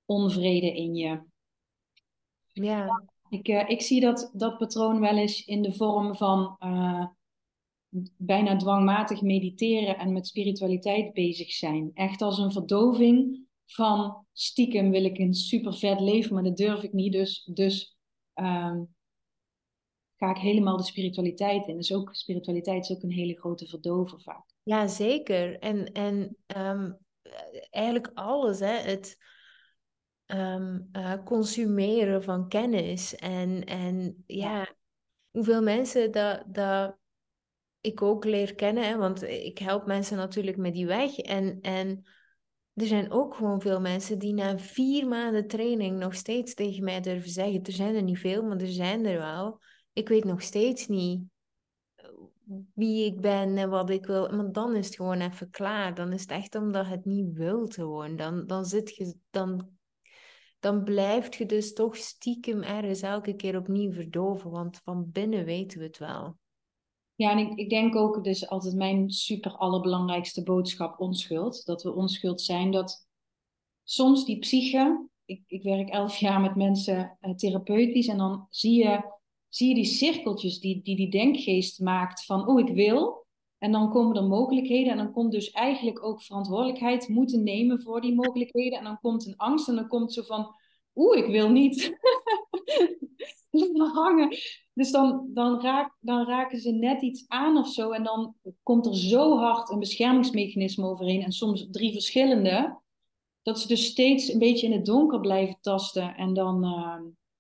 [0.06, 1.30] onvrede in je.
[2.54, 3.04] Ja.
[3.30, 6.58] Ik, uh, ik zie dat, dat patroon wel eens in de vorm van
[8.18, 11.92] bijna dwangmatig mediteren en met spiritualiteit bezig zijn.
[11.94, 16.84] Echt als een verdoving van stiekem wil ik een super vet leven, maar dat durf
[16.84, 17.12] ik niet.
[17.12, 17.98] Dus, dus
[18.36, 18.96] um,
[20.18, 21.78] ga ik helemaal de spiritualiteit in.
[21.78, 24.44] Dus ook spiritualiteit is ook een hele grote verdover vaak.
[24.64, 25.60] Ja, zeker.
[25.60, 26.98] En, en um,
[27.70, 28.78] eigenlijk alles, hè.
[28.78, 29.18] Het
[30.34, 34.76] um, uh, consumeren van kennis en, en ja,
[35.32, 36.98] hoeveel mensen dat, dat
[37.82, 41.18] ik ook leer kennen, hè, want ik help mensen natuurlijk met die weg.
[41.18, 42.04] En, en
[42.74, 47.02] er zijn ook gewoon veel mensen die na vier maanden training nog steeds tegen mij
[47.02, 49.60] durven zeggen: er zijn er niet veel, maar er zijn er wel.
[49.94, 51.22] Ik weet nog steeds niet
[51.96, 52.10] eh,
[52.74, 54.30] wie ik ben en wat ik wil.
[54.30, 55.96] Maar dan is het gewoon even klaar.
[55.96, 58.16] Dan is het echt omdat het niet wilt gewoon.
[58.16, 59.70] Dan, dan zit je, dan,
[60.62, 64.52] dan blijft je dus toch stiekem ergens elke keer opnieuw verdoven.
[64.52, 66.38] Want van binnen weten we het wel.
[67.16, 71.66] Ja, en ik, ik denk ook, dus altijd mijn super allerbelangrijkste boodschap, onschuld.
[71.66, 72.72] Dat we onschuld zijn.
[72.72, 73.08] Dat
[73.84, 78.84] soms die psyche, ik, ik werk elf jaar met mensen uh, therapeutisch, en dan zie
[78.84, 79.12] je,
[79.50, 83.21] zie je die cirkeltjes die, die die denkgeest maakt van, oh ik wil,
[83.62, 88.02] En dan komen er mogelijkheden en dan komt dus eigenlijk ook verantwoordelijkheid moeten nemen voor
[88.02, 88.78] die mogelijkheden.
[88.78, 90.56] En dan komt een angst en dan komt zo van,
[90.96, 92.00] oeh, ik wil niet.
[93.94, 94.38] hangen.
[94.74, 97.92] Dus dan, dan, raak, dan raken ze net iets aan of zo.
[97.92, 101.22] En dan komt er zo hard een beschermingsmechanisme overheen.
[101.22, 102.80] En soms drie verschillende.
[103.42, 106.16] Dat ze dus steeds een beetje in het donker blijven tasten.
[106.16, 107.00] En dan, uh,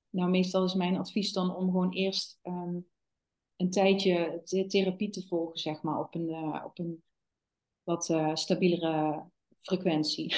[0.09, 2.89] nou meestal is mijn advies dan om gewoon eerst um,
[3.61, 7.03] een tijdje therapie te volgen, zeg maar, op een, uh, op een
[7.83, 9.23] wat uh, stabielere
[9.59, 10.35] frequentie.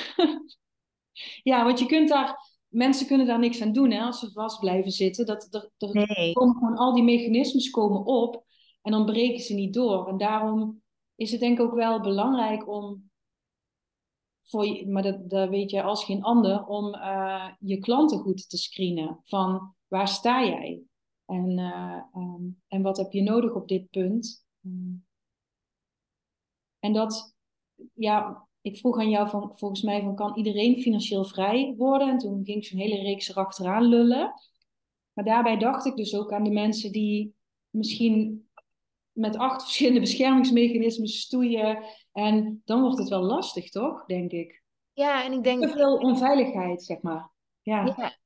[1.52, 4.60] ja, want je kunt daar mensen kunnen daar niks aan doen hè, als ze vast
[4.60, 5.26] blijven zitten.
[5.26, 6.34] Dat, dat nee.
[6.34, 8.46] komen gewoon al die mechanismes komen op
[8.82, 10.08] en dan breken ze niet door.
[10.08, 10.82] En daarom
[11.16, 13.12] is het denk ik ook wel belangrijk om,
[14.44, 18.50] voor je, maar dat, dat weet je als geen ander, om uh, je klanten goed
[18.50, 19.20] te screenen.
[19.24, 20.82] Van waar sta jij?
[21.26, 24.46] En, uh, um, en wat heb je nodig op dit punt?
[24.66, 25.06] Um,
[26.80, 27.36] en dat,
[27.94, 32.10] ja, ik vroeg aan jou van, volgens mij van, kan iedereen financieel vrij worden?
[32.10, 34.34] En toen ging zo'n hele reeks erachteraan lullen.
[35.14, 37.36] Maar daarbij dacht ik dus ook aan de mensen die
[37.70, 38.48] misschien
[39.12, 41.84] met acht verschillende beschermingsmechanismen stoeien.
[42.12, 44.06] En dan wordt het wel lastig, toch?
[44.06, 44.64] Denk ik.
[44.94, 45.62] Ja, en ik denk...
[45.62, 47.32] Te veel onveiligheid, zeg maar.
[47.62, 47.86] Ja.
[47.98, 48.18] ja.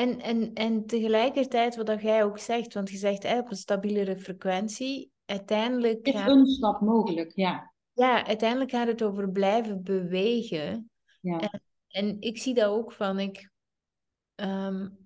[0.00, 4.18] En, en, en tegelijkertijd, wat dat jij ook zegt, want je zegt op een stabielere
[4.18, 6.06] frequentie, uiteindelijk...
[6.06, 10.90] Is een stap mogelijk, ja ja, uiteindelijk gaat het over blijven bewegen.
[11.20, 11.38] Ja.
[11.38, 13.50] En, en ik zie dat ook van, ik,
[14.34, 14.99] um,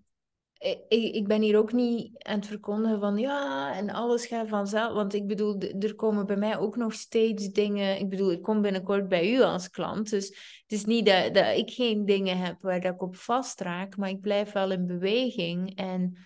[0.64, 4.92] ik, ik ben hier ook niet aan het verkondigen van ja, en alles gaat vanzelf.
[4.92, 7.98] Want ik bedoel, er komen bij mij ook nog steeds dingen.
[7.98, 10.10] Ik bedoel, ik kom binnenkort bij u als klant.
[10.10, 10.26] Dus
[10.62, 14.20] het is niet dat, ik geen dingen heb waar dat ik op vastraak, maar ik
[14.20, 15.76] blijf wel in beweging.
[15.76, 16.16] En,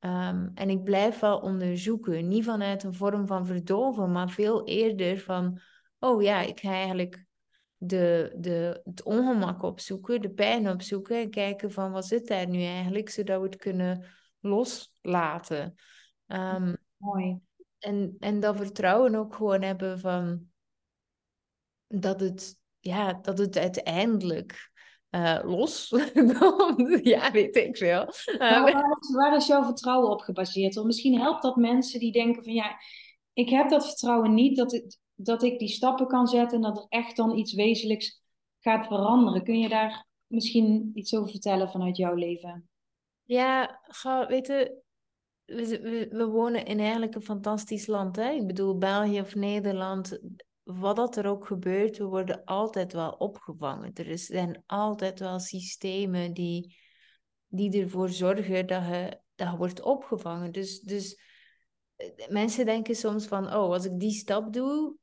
[0.00, 2.28] um, en ik blijf wel onderzoeken.
[2.28, 5.60] Niet vanuit een vorm van verdoven, maar veel eerder van
[5.98, 7.25] oh ja, ik ga eigenlijk
[7.76, 12.62] de, de, het ongemak opzoeken, de pijn opzoeken en kijken van wat zit daar nu
[12.62, 14.04] eigenlijk, zodat we het kunnen
[14.40, 15.74] loslaten.
[16.26, 17.38] Um, Mooi.
[17.78, 20.46] En, en dat vertrouwen ook gewoon hebben van
[21.86, 24.70] dat het, ja, dat het uiteindelijk
[25.10, 25.88] uh, los
[27.02, 28.00] ja, weet ik veel.
[28.00, 30.74] Uh, waar, is, waar, is, jouw vertrouwen op gebaseerd?
[30.74, 32.76] Want misschien helpt dat mensen die denken van ja,
[33.32, 36.78] ik heb dat vertrouwen niet dat het, dat ik die stappen kan zetten en dat
[36.78, 38.22] er echt dan iets wezenlijks
[38.60, 39.44] gaat veranderen.
[39.44, 42.68] Kun je daar misschien iets over vertellen vanuit jouw leven?
[43.22, 43.80] Ja,
[44.28, 44.82] weet je,
[45.44, 48.16] we, we, we, wonen in eigenlijk een fantastisch land.
[48.16, 48.30] Hè?
[48.30, 50.18] Ik bedoel, België of Nederland,
[50.62, 53.94] wat dat er ook gebeurt, we worden altijd wel opgevangen.
[53.94, 56.76] Er zijn altijd wel systemen die,
[57.46, 60.52] die ervoor zorgen dat je, dat wordt opgevangen.
[60.52, 61.20] Dus, dus
[61.96, 64.96] eh, mensen denken soms van, oh, als ik die stap doe,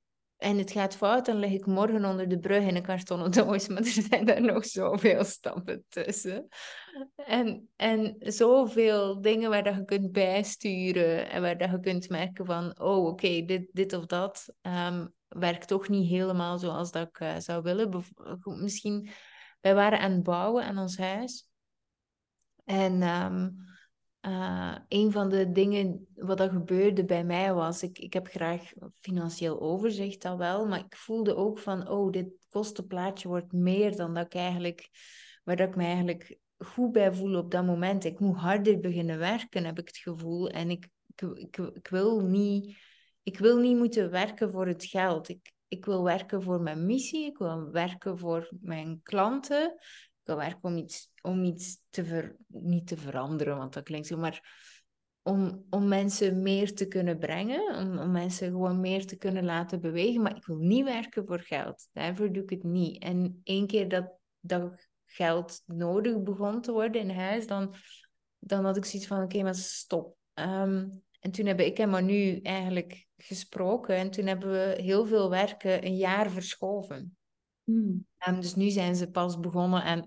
[0.43, 3.67] en het gaat fout, dan lig ik morgen onder de brug in een kartonnen doos.
[3.67, 6.47] Maar er zijn er nog zoveel stappen tussen.
[7.15, 11.29] En, en zoveel dingen waar dat je kunt bijsturen.
[11.29, 15.67] En waar dat je kunt merken van, oh oké, dit, dit of dat um, werkt
[15.67, 18.03] toch niet helemaal zoals dat ik uh, zou willen.
[18.43, 19.09] Misschien,
[19.61, 21.47] wij waren aan het bouwen aan ons huis.
[22.65, 23.01] En...
[23.01, 23.71] Um,
[24.25, 28.71] uh, een van de dingen wat er gebeurde bij mij was, ik, ik heb graag
[28.99, 34.13] financieel overzicht, dat wel, maar ik voelde ook van, oh, dit kostenplaatje wordt meer dan
[34.13, 34.89] dat ik eigenlijk,
[35.43, 38.03] waar dat ik me eigenlijk goed bij voel op dat moment.
[38.03, 40.49] Ik moet harder beginnen werken, heb ik het gevoel.
[40.49, 42.77] En ik, ik, ik, ik wil, niet,
[43.23, 45.29] ik wil niet moeten werken voor het geld.
[45.29, 49.75] Ik, ik wil werken voor mijn missie, ik wil werken voor mijn klanten
[50.23, 54.17] wil werken om iets, om iets te ver, niet te veranderen, want dat klinkt zo,
[54.17, 54.61] maar
[55.21, 59.81] om, om mensen meer te kunnen brengen, om, om mensen gewoon meer te kunnen laten
[59.81, 60.21] bewegen.
[60.21, 61.87] Maar ik wil niet werken voor geld.
[61.91, 63.03] Daarvoor doe ik het niet.
[63.03, 67.75] En één keer dat, dat geld nodig begon te worden in huis, dan,
[68.39, 70.15] dan had ik zoiets van, oké, maar stop.
[70.33, 75.29] Um, en toen hebben ik en Manu eigenlijk gesproken en toen hebben we heel veel
[75.29, 77.17] werken een jaar verschoven.
[77.63, 78.07] Hmm.
[78.27, 79.99] Um, dus nu zijn ze pas begonnen en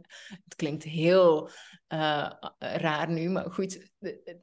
[0.45, 1.51] het klinkt heel
[1.92, 3.90] uh, raar nu, maar goed,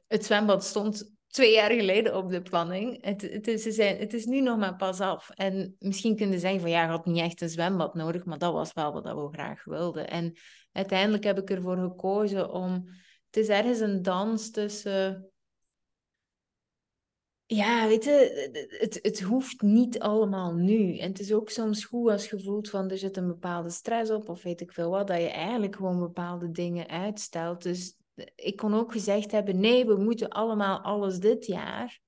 [0.06, 3.04] het zwembad stond twee jaar geleden op de planning.
[3.04, 5.30] Het, het, is, ze zijn, het is nu nog maar pas af.
[5.30, 8.52] En misschien kunnen zeggen van ja, je had niet echt een zwembad nodig, maar dat
[8.52, 10.08] was wel wat we graag wilden.
[10.08, 10.36] En
[10.72, 12.88] uiteindelijk heb ik ervoor gekozen om...
[13.26, 15.30] Het is ergens een dans tussen
[17.46, 20.98] ja, weet je, het, het hoeft niet allemaal nu.
[20.98, 24.10] En het is ook soms goed als je voelt van er zit een bepaalde stress
[24.10, 27.62] op of weet ik veel wat, dat je eigenlijk gewoon bepaalde dingen uitstelt.
[27.62, 27.96] Dus
[28.34, 32.02] ik kon ook gezegd hebben, nee, we moeten allemaal alles dit jaar.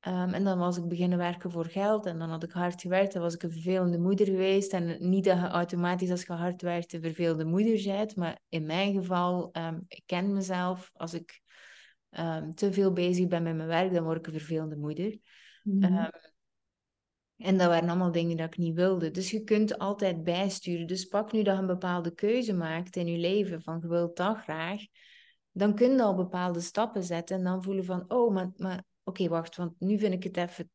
[0.00, 3.12] Ehm, en dan was ik beginnen werken voor geld en dan had ik hard gewerkt.
[3.12, 4.72] Dan was ik een vervelende moeder geweest.
[4.72, 8.16] En niet dat je automatisch als je hard werkt een vervelende moeder bent.
[8.16, 10.90] Maar in mijn geval, um, ik ken mezelf.
[10.94, 11.40] Als ik
[12.10, 15.18] um, te veel bezig ben met mijn werk, dan word ik een vervelende moeder.
[15.62, 16.10] Mm
[17.38, 19.10] en dat waren allemaal dingen dat ik niet wilde.
[19.10, 20.86] Dus je kunt altijd bijsturen.
[20.86, 24.16] Dus pak nu dat je een bepaalde keuze maakt in je leven, van je wilt
[24.16, 24.82] dat graag,
[25.52, 29.28] dan kun je al bepaalde stappen zetten en dan voelen van, oh, maar, maar oké,
[29.28, 30.70] wacht, want nu vind ik het even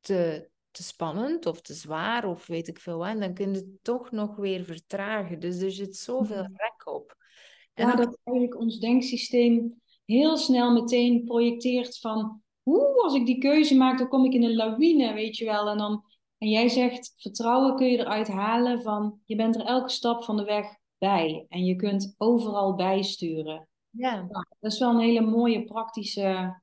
[0.00, 3.08] te, te spannend of te zwaar of weet ik veel wat.
[3.08, 5.40] En dan kun je het toch nog weer vertragen.
[5.40, 7.16] Dus er zit zoveel rek op.
[7.74, 13.38] En ja, dat eigenlijk ons denksysteem heel snel meteen projecteert van hoe, als ik die
[13.38, 15.68] keuze maak, dan kom ik in een lawine, weet je wel.
[15.68, 16.04] En, dan,
[16.38, 20.36] en jij zegt, vertrouwen kun je eruit halen van, je bent er elke stap van
[20.36, 21.46] de weg bij.
[21.48, 23.68] En je kunt overal bijsturen.
[23.90, 24.14] Ja.
[24.14, 26.60] Nou, dat is wel een hele mooie praktische,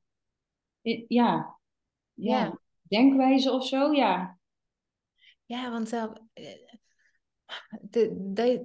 [0.82, 1.60] ja, ja,
[2.14, 2.60] ja.
[2.82, 4.40] denkwijze of zo, ja.
[5.46, 6.80] Ja, want zelf, de,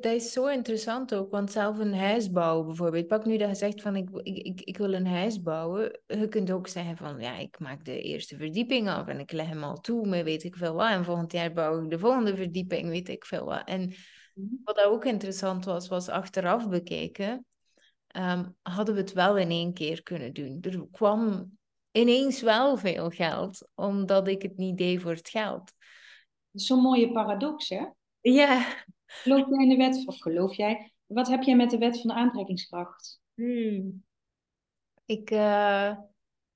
[0.01, 3.07] dat, is zo interessant ook, want zelf een huis bouwen bijvoorbeeld.
[3.07, 6.01] Pak nu dat je zegt van ik, ik, ik wil een huis bouwen.
[6.07, 9.47] Je kunt ook zeggen van ja, ik maak de eerste verdieping af en ik leg
[9.47, 10.91] hem al toe met weet ik veel wat.
[10.91, 13.69] En volgend jaar bouw ik de volgende verdieping, weet ik veel wat.
[13.69, 13.81] En
[14.35, 14.55] mhm.
[14.65, 17.47] wat ook interessant was, was achteraf bekeken,
[18.07, 20.59] ehm, hadden we het wel in één keer kunnen doen.
[20.61, 21.53] Er kwam
[21.91, 25.73] ineens wel veel geld, omdat ik het niet deed voor het geld.
[26.53, 27.85] Zo'n mooie paradox, hè?
[28.33, 28.85] Ja.
[29.07, 32.11] Geloof jij in de wet, of geloof jij, wat heb jij met de wet van
[32.11, 33.21] de aantrekkingskracht?
[33.35, 34.05] Hmm.
[35.05, 35.97] Ik, uh,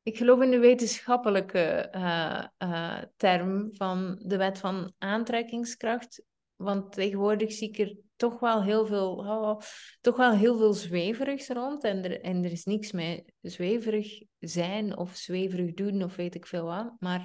[0.03, 6.23] ik geloof in de wetenschappelijke uh, uh, term van de wet van aantrekkingskracht.
[6.57, 9.61] Want tegenwoordig zie ik er toch wel heel veel, oh,
[10.01, 11.85] toch wel heel veel zweverigs rond.
[11.85, 16.47] En er, en er is niks met zweverig zijn of zweverig doen of weet ik
[16.47, 16.95] veel wat.
[16.99, 17.21] Maar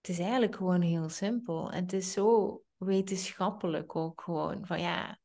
[0.00, 1.70] het is eigenlijk gewoon heel simpel.
[1.70, 4.66] En het is zo wetenschappelijk ook gewoon.
[4.66, 5.18] Van ja,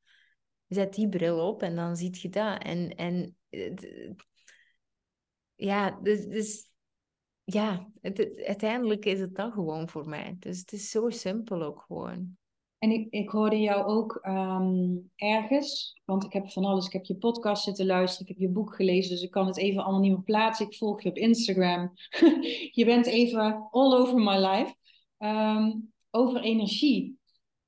[0.68, 2.64] zet die bril op en dan ziet je dat.
[2.64, 3.38] En, en
[5.56, 6.72] ja, dus, dus
[7.44, 7.92] ja,
[8.46, 10.36] uiteindelijk is het dat gewoon voor mij.
[10.40, 12.38] Dus het is zo simpel ook gewoon.
[12.78, 17.06] En ik, ik hoorde jou ook ehm, ergens, want ik heb van alles, ik heb
[17.06, 20.02] je podcast zitten luisteren, ik heb je boek gelezen, dus ik kan het even allemaal
[20.02, 20.66] niet meer plaatsen.
[20.66, 21.92] Ik volg je op Instagram.
[22.80, 24.76] je bent even all over my life.
[25.18, 25.72] Ehm,
[26.10, 27.18] over energie.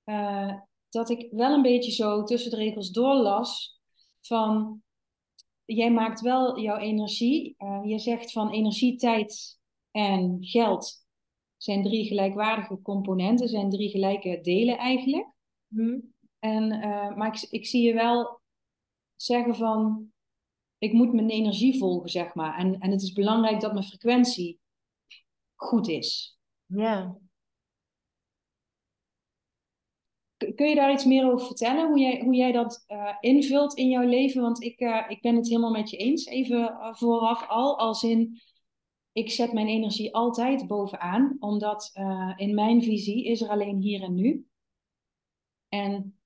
[0.05, 0.53] Eh,
[0.89, 3.79] dat ik wel een beetje zo tussen de regels doorlas
[4.21, 4.81] van
[5.65, 7.55] jij maakt wel jouw energie.
[7.57, 9.59] Uh, je zegt van energie, tijd
[9.91, 11.05] en geld
[11.57, 15.27] zijn drie gelijkwaardige componenten, zijn drie gelijke delen eigenlijk.
[15.67, 15.99] Mhm.
[16.39, 18.41] En, uh, maar ik, ik zie je wel
[19.15, 20.11] zeggen van
[20.77, 22.57] ik moet mijn energie volgen, zeg maar.
[22.57, 24.59] En, en het is belangrijk dat mijn frequentie
[25.55, 26.39] goed is.
[26.65, 27.17] Ja.
[30.53, 31.87] Kun je daar iets meer over vertellen?
[31.87, 34.41] Hoe jij, hoe jij dat uh, invult in jouw leven?
[34.41, 36.25] Want ik, uh, ik ben het helemaal met je eens.
[36.25, 38.41] Even uh, vooraf al, als in...
[39.11, 41.35] Ik zet mijn energie altijd bovenaan.
[41.39, 41.91] Omdat
[42.35, 44.47] in mijn visie is er alleen hier en nu.
[45.69, 46.19] En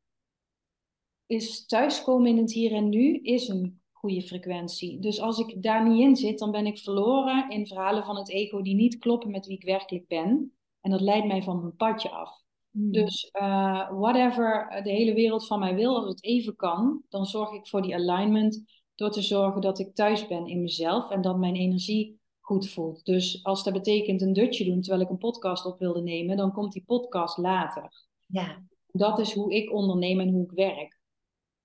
[1.25, 4.99] is thuiskomen in het hier en nu is een goede frequentie.
[4.99, 8.29] Dus als ik daar niet in zit, dan ben ik verloren in verhalen van het
[8.29, 10.53] ego die niet kloppen met wie ik werkelijk ben.
[10.81, 12.43] En dat leidt mij van mijn padje af.
[12.71, 12.91] Hmm.
[12.91, 17.51] Dus uh, whatever de hele wereld van mij wil, als het even kan, dan zorg
[17.51, 18.63] ik voor die alignment
[18.95, 23.05] door te zorgen dat ik thuis ben in mezelf en dat mijn energie goed voelt.
[23.05, 26.51] Dus als dat betekent een dutje doen terwijl ik een podcast op wilde nemen, dan
[26.51, 28.07] komt die podcast later.
[28.25, 28.63] Ja.
[28.91, 30.99] Dat is hoe ik onderneem en hoe ik werk.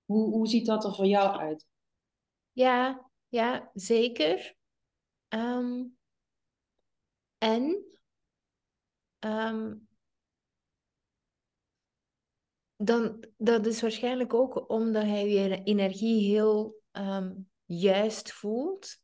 [0.05, 1.65] Hoe, hoe ziet dat er voor jou uit?
[2.51, 4.55] Ja, ja zeker.
[5.27, 5.83] Ehm,
[7.37, 7.85] en
[9.19, 9.87] um,
[12.77, 17.33] dan dat is waarschijnlijk ook omdat hij je energie heel ehm,
[17.65, 19.03] juist voelt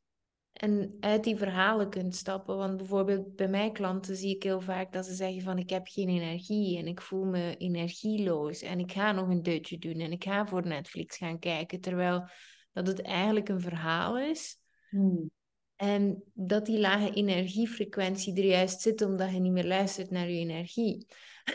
[0.54, 2.58] en uit die verhalen kunt stappen.
[2.58, 5.88] Want bijvoorbeeld bij mijn klanten zie ik heel vaak dat ze zeggen van ik heb
[5.88, 10.12] geen energie en ik voel me energieloos en ik ga nog een dutje doen en
[10.12, 12.28] ik ga voor Netflix gaan kijken, terwijl
[12.74, 14.58] dat het eigenlijk een verhaal is.
[14.89, 15.32] Hmm.
[15.76, 20.39] En dat die lage energiefrequentie er juist zit omdat je niet meer luistert naar je
[20.39, 21.08] energie.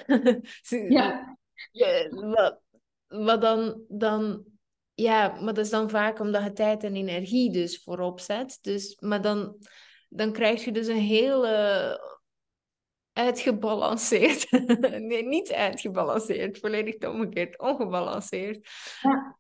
[0.89, 1.39] ja.
[1.73, 2.61] Ja, wat,
[3.07, 4.45] wat dan, dan,
[4.95, 8.59] ja, maar dat is dan vaak omdat je tijd en energie dus voorop zet.
[8.61, 9.57] Dus, maar dan,
[10.09, 12.15] dan krijg je dus een hele
[13.13, 14.51] uitgebalanceerd.
[15.09, 18.69] nee, niet uitgebalanceerd, volledig omgekeerd, ongebalanceerd.
[19.01, 19.37] Ja.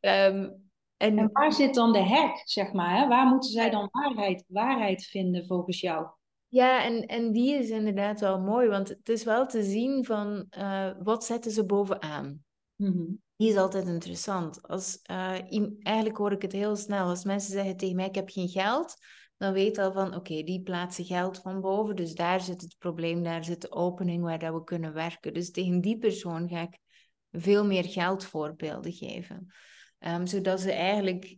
[0.00, 2.96] Um, en, en, waar zit dan de hack, zeg maar?
[2.96, 3.08] Hè?
[3.08, 6.06] Waar moeten zij dan waarheid, waarheid vinden volgens jou?
[6.48, 10.46] Ja, en, en die is inderdaad wel mooi, want het is wel te zien van
[10.58, 12.44] uh, wat zetten ze bovenaan.
[12.76, 14.62] Mm Die is altijd interessant.
[14.62, 15.38] Als, uh,
[15.82, 17.08] eigenlijk hoor ik het heel snel.
[17.08, 18.94] Als mensen zeggen tegen mij, ik heb geen geld,
[19.36, 21.96] dan weet al van, oké, die plaatsen geld van boven.
[21.96, 25.34] Dus daar zit het probleem, daar zit de opening waar dat we kunnen werken.
[25.34, 26.78] Dus tegen die persoon ga ik
[27.30, 29.52] veel meer geldvoorbeelden geven.
[29.98, 31.36] Um, zodat ze eigenlijk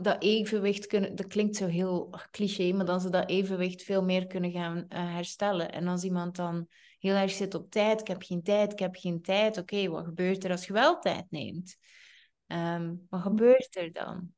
[0.00, 4.26] dat evenwicht kunnen, dat klinkt zo heel cliché, maar dan ze dat evenwicht veel meer
[4.26, 5.72] kunnen gaan uh, herstellen.
[5.72, 6.66] En als iemand dan
[6.98, 10.04] heel erg zit op tijd, ik heb geen tijd, ik heb geen tijd, oké, wat
[10.04, 11.76] gebeurt er als je wel tijd neemt?
[12.46, 14.28] Um, wat gebeurt er dan?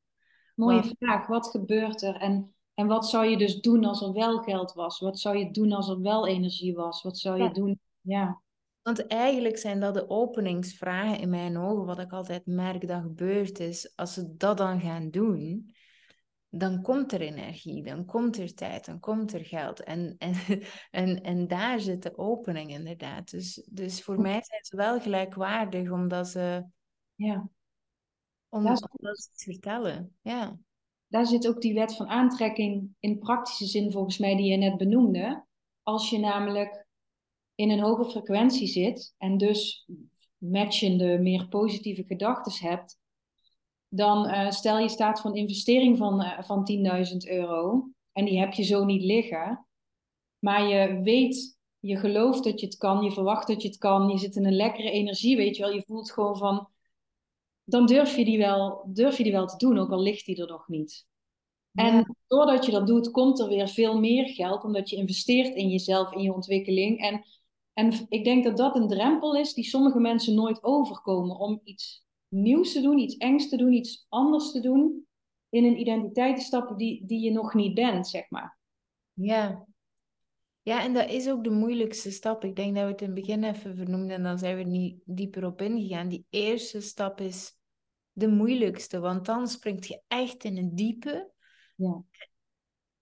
[0.55, 0.95] Mooie wat...
[0.99, 2.15] vraag, wat gebeurt er?
[2.15, 5.01] En, en wat zou je dus doen als er wel geld was?
[5.01, 7.03] Wat zou je doen als er wel energie was?
[7.03, 7.53] Wat zou je ja.
[7.53, 7.81] doen?
[8.01, 8.43] Ja.
[8.85, 13.59] Want eigenlijk zijn dat de openingsvragen in mijn ogen, wat ik altijd merk dat gebeurt
[13.59, 15.75] is, als ze dat dan gaan doen,
[16.49, 19.83] dan komt er energie, dan komt er tijd, dan komt er geld.
[19.83, 20.35] En, en,
[20.91, 23.31] en, en daar zit de opening inderdaad.
[23.31, 26.65] Dus, dus voor mij zijn ze wel gelijkwaardig, omdat ze...
[27.15, 27.49] Ja.
[28.49, 28.79] Om, omdat
[29.19, 30.59] ze het vertellen, ja.
[31.07, 34.77] Daar zit ook die wet van aantrekking in praktische zin volgens mij die je net
[34.77, 35.45] benoemde.
[35.83, 36.84] Als je namelijk
[37.55, 39.89] in een hoge frequentie zit en dus
[40.39, 42.99] matchende, meer positieve gedachten hebt,
[43.89, 48.39] dan uh, stel je staat voor een investering van, uh, van 10.000 euro en die
[48.39, 49.67] heb je zo niet liggen,
[50.39, 54.09] maar je weet, je gelooft dat je het kan, je verwacht dat je het kan,
[54.09, 56.69] je zit in een lekkere energie, weet je wel, je voelt gewoon van,
[57.65, 60.43] dan durf je die wel, durf je die wel te doen, ook al ligt die
[60.43, 61.07] er nog niet.
[61.75, 65.69] En doordat je dat doet, komt er weer veel meer geld, omdat je investeert in
[65.69, 67.01] jezelf, in je ontwikkeling.
[67.01, 67.25] En
[67.75, 72.07] en ik denk dat dat een drempel is die sommige mensen nooit overkomen om iets
[72.29, 75.07] nieuws te doen, iets engs te doen, iets anders te doen,
[75.49, 78.59] in een identiteit te stappen die, die je nog niet bent, zeg maar.
[79.13, 79.67] Ja.
[80.63, 82.45] Ja, en dat is ook de moeilijkste stap.
[82.45, 84.69] Ik denk dat we het in het begin even vernoemden en dan zijn we er
[84.69, 86.09] niet dieper op ingegaan.
[86.09, 87.59] Die eerste stap is
[88.13, 91.31] de moeilijkste, want dan springt je echt in een diepe.
[91.77, 92.03] Ja.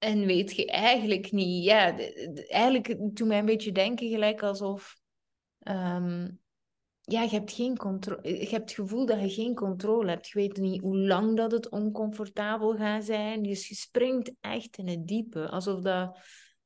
[0.02, 1.98] En weet je eigenlijk niet, ja,
[2.48, 4.96] eigenlijk toen mij een beetje denken gelijk alsof,
[5.68, 6.40] um,
[7.00, 10.28] ja, je hebt geen controle, je hebt het gevoel dat je geen controle hebt.
[10.28, 13.42] Je weet niet hoe lang dat het oncomfortabel gaat zijn.
[13.42, 16.18] Dus je springt echt in het diepe, alsof dat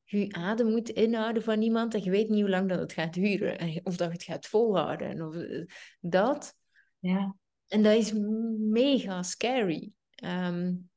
[0.05, 3.15] je adem moet inhouden van iemand en je weet niet hoe lang dat het gaat
[3.15, 3.81] duren.
[3.83, 5.27] Of dat je het gaat volhouden.
[5.27, 5.65] Of eh,
[6.01, 6.55] dat.
[6.99, 7.37] Ja.
[7.67, 8.13] En dat is
[8.59, 9.93] mega scary.
[10.25, 10.91] Um,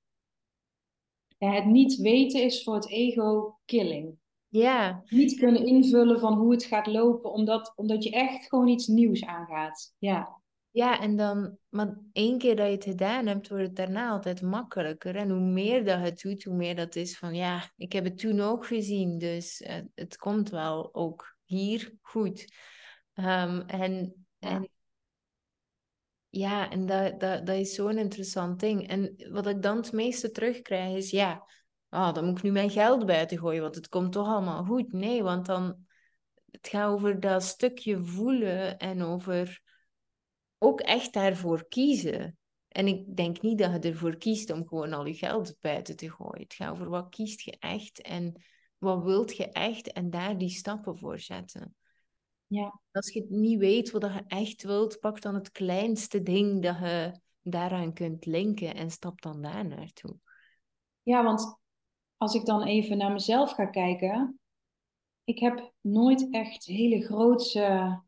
[1.40, 4.18] ja, het niet weten is voor het ego killing.
[4.48, 5.04] Ja.
[5.06, 9.26] Niet kunnen invullen van hoe het gaat lopen, omdat, omdat je echt gewoon iets nieuws
[9.26, 9.94] aangaat.
[9.98, 10.38] Ja.
[10.72, 14.42] Ja, en dan, maar één keer dat je het gedaan hebt, wordt het daarna altijd
[14.42, 15.16] makkelijker.
[15.16, 18.18] En hoe meer dat het doet, hoe meer dat is van, ja, ik heb het
[18.18, 22.54] toen ook gezien, dus uh, het komt wel ook hier goed.
[23.14, 24.70] Um, en, en
[26.30, 28.88] ja, en dat, dat, dat is zo'n interessant ding.
[28.88, 31.48] En wat ik dan het meeste terugkrijg is, ja,
[31.90, 34.92] oh, dan moet ik nu mijn geld buiten gooien, want het komt toch allemaal goed.
[34.94, 35.86] Nee, want dan,
[36.52, 39.62] het gaat over dat stukje voelen en over
[40.58, 42.38] ook echt daarvoor kiezen.
[42.68, 46.12] En ik denk niet dat je ervoor kiest om gewoon al je geld buiten te
[46.12, 46.44] gooien.
[46.44, 48.44] Het gaat over wat kiest je echt en
[48.78, 51.76] wat wilt je echt en daar die stappen voor zetten.
[52.50, 52.82] Ja.
[52.92, 57.20] Als je niet weet wat je echt wilt, pak dan het kleinste ding dat je
[57.42, 60.16] daaraan kunt linken en stap dan daar naartoe.
[61.04, 61.60] Ja, want
[62.18, 64.40] als ik dan even naar mezelf ga kijken,
[65.24, 68.02] ik heb nooit echt hele grootse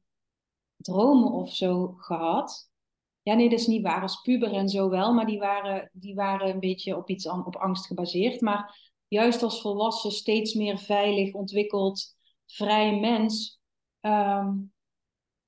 [0.76, 2.70] dromen of zo gehad.
[3.22, 4.02] Ja, nee, dat is niet waar.
[4.02, 7.56] Als puber en zo wel, maar die waren, die waren een beetje op iets op
[7.56, 8.42] angst gebaseerd.
[8.42, 12.16] Maar juist als volwassen, steeds meer veilig, ontwikkeld,
[12.46, 13.61] vrij mens,
[14.02, 14.74] um,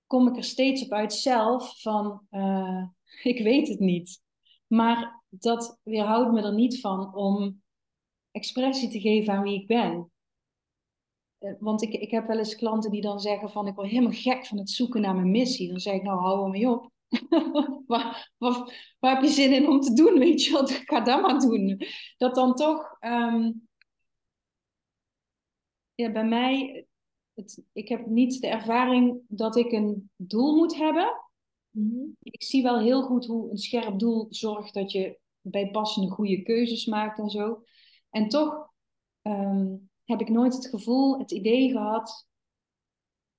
[0.08, 2.84] kom ik er steeds op uit zelf van, uh,
[3.34, 4.22] ik weet het niet.
[4.68, 7.62] Maar dat weerhoudt me er niet van om
[8.32, 10.12] expressie te geven aan wie ik ben.
[11.39, 14.12] Uh, want ik, ik heb wel eens klanten die dan zeggen van, ik word helemaal
[14.12, 15.70] gek van het zoeken naar mijn missie.
[15.70, 16.91] Dan zeg ik, nou, hou er mee op.
[17.88, 20.72] waar, waar, waar, heb je zin in om te doen, weet je wat?
[20.72, 21.82] Ga dat maar doen.
[22.18, 22.97] Dat dan toch...
[22.99, 23.68] Um,
[25.95, 26.86] ja, bij mij
[27.34, 31.21] het, ik heb niet de ervaring dat ik een doel moet hebben.
[31.69, 32.15] Mm-hmm.
[32.19, 36.86] Ik zie wel heel goed hoe een scherp doel zorgt dat je bijpassende goede keuzes
[36.86, 37.63] maakt en zo.
[38.09, 38.69] En toch
[39.21, 42.27] um, heb ik nooit het gevoel, het idee gehad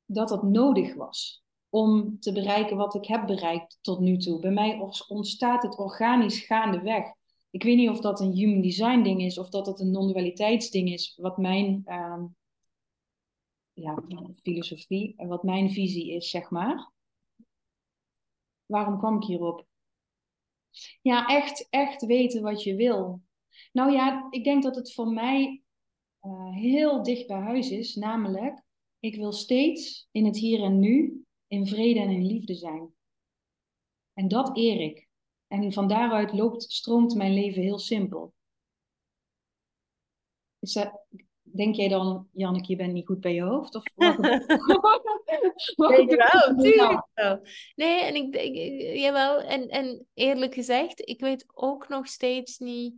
[0.05, 4.41] dat dat nodig was om te bereiken wat ik heb bereikt tot nu toe.
[4.41, 7.05] Bij mij ontstaat het organisch gaandeweg.
[7.51, 10.93] ik weet niet of dat een human design ding is of dat het een non-dualiteitsding
[10.93, 12.25] is, wat mijn ehm,
[13.75, 14.03] ja,
[14.43, 16.93] filosofie wat mijn visie is, zeg maar.
[18.67, 19.67] Waarom kwam ik hierop?
[21.03, 23.23] Ja, echt, echt weten wat je wil.
[23.73, 25.63] Nou ja, ik denk dat het voor mij
[26.23, 28.63] uh, heel dicht bij huis is, namelijk,
[28.99, 32.95] ik wil steeds in het hier en nu in vrede en in liefde zijn.
[34.13, 35.09] En dat eer ik.
[35.47, 38.35] En van daaruit loopt, stroomt mijn leven heel simpel.
[40.59, 41.07] Is dat,
[41.57, 43.75] denk jij dan, Janneke, je bent niet goed bij je hoofd?
[43.75, 44.19] Of wat
[45.97, 47.41] nee, wel, tuurlijk wel.
[47.75, 48.57] Nee, en ik denk,
[48.97, 52.95] jawel, en, en eerlijk gezegd, ik weet ook nog steeds niet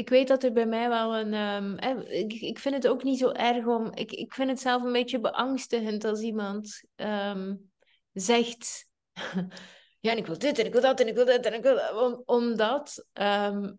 [0.00, 1.34] ik weet dat er bij mij wel een.
[1.34, 3.92] Um, ik, ik vind het ook niet zo erg om.
[3.94, 7.70] Ik, ik vind het zelf een beetje beangstigend als iemand um,
[8.12, 8.88] zegt.
[10.00, 11.62] ja, en ik wil dit en ik wil dat en ik wil dit en ik
[11.62, 12.22] wil dat.
[12.24, 13.06] omdat.
[13.12, 13.78] Um,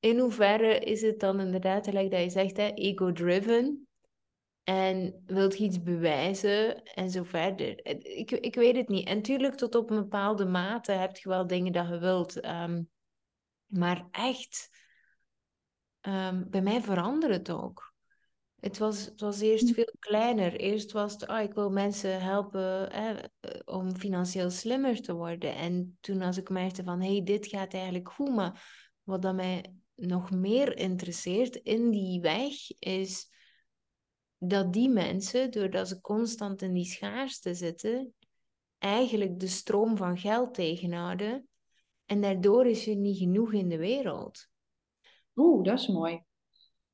[0.00, 3.88] in hoeverre is het dan inderdaad, gelijk dat je zegt, ego-driven?
[4.62, 7.86] En wilt je iets bewijzen en zo verder.
[8.16, 9.08] Ik, ik weet het niet.
[9.08, 12.40] En tuurlijk, tot op een bepaalde mate heb je wel dingen dat je wilt.
[13.66, 14.70] maar echt
[16.00, 17.94] Ehm, bij mij veranderde het ook.
[18.60, 19.74] Het was, het was eerst hm.
[19.74, 20.54] veel kleiner.
[20.54, 23.16] Eerst was het, oh, ik wil mensen helpen eh,
[23.64, 25.54] om financieel slimmer te worden.
[25.54, 28.62] En toen als ik merkte van, hey, dit gaat eigenlijk goed, maar
[29.02, 33.30] wat dat mij nog meer interesseert in die weg, is
[34.38, 38.14] dat die mensen, doordat ze constant in die schaarste zitten,
[38.78, 41.48] eigenlijk de stroom van geld tegenhouden.
[42.04, 44.48] En daardoor is er niet genoeg in de wereld.
[45.34, 46.22] Oeh, dat is mooi.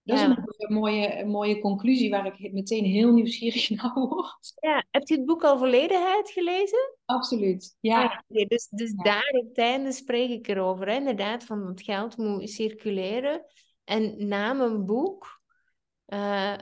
[0.07, 4.55] Dat is een mooie, mooie conclusie waar ik meteen heel nieuwsgierig naar word.
[4.61, 6.97] Ja, heb je het boek al volledigheid gelezen?
[7.05, 8.03] Absoluut, ja.
[8.03, 10.89] Ah, dus dus daar op het einde spreek ik erover.
[10.89, 10.95] Hè?
[10.95, 13.45] Inderdaad, van het geld moet circuleren.
[13.85, 15.41] En na mijn boek
[16.07, 16.55] uh,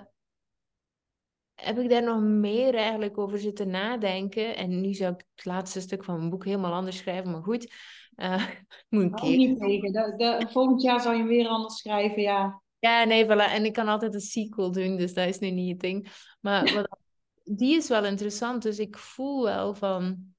[1.55, 4.57] heb ik daar nog meer eigenlijk over zitten nadenken.
[4.57, 7.73] En nu zou ik het laatste stuk van mijn boek helemaal anders schrijven, maar goed.
[8.17, 8.47] Uh,
[8.89, 9.37] moet een keer.
[9.37, 9.93] niet tegen.
[9.93, 12.63] De, de, volgend jaar zou je hem weer anders schrijven, ja.
[12.85, 13.51] Ja, nee, voilà.
[13.51, 16.09] En ik kan altijd een sequel doen, dus dat is nu niet het ding.
[16.41, 16.99] Maar wat,
[17.43, 20.33] die is wel interessant, dus ik voel wel van...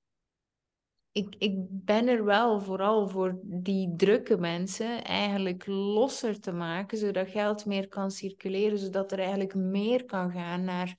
[1.12, 7.30] Ik, ik ben er wel vooral voor die drukke mensen eigenlijk losser te maken, zodat
[7.30, 10.98] geld meer kan circuleren, zodat er eigenlijk meer kan gaan naar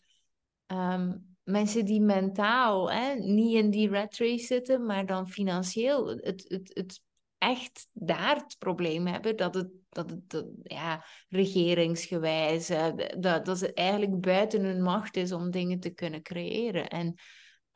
[0.66, 6.44] um, mensen die mentaal hè, niet in die rat race zitten, maar dan financieel het,
[6.48, 7.00] het, het
[7.38, 13.74] echt daar het probleem hebben dat het, dat het dat, ja, regeringsgewijs, dat, dat het
[13.74, 16.88] eigenlijk buiten hun macht is om dingen te kunnen creëren.
[16.88, 17.14] En,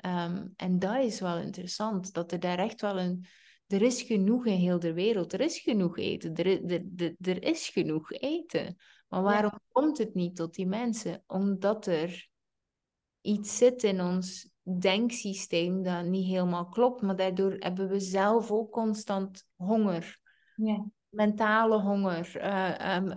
[0.07, 3.27] um, en dat is wel interessant, dat er daar echt wel een...
[3.67, 7.43] Er is genoeg in heel de wereld, er is genoeg eten, er, er, er, er
[7.43, 8.77] is genoeg eten.
[9.09, 11.23] Maar waarom komt het niet tot die mensen?
[11.27, 12.29] Omdat er
[13.21, 18.73] iets zit in ons denksysteem dat niet helemaal klopt, maar daardoor hebben we zelf ook
[18.73, 20.19] constant honger.
[20.57, 20.87] Ja.
[21.09, 22.33] Mentale honger.
[22.37, 23.13] Uh, um,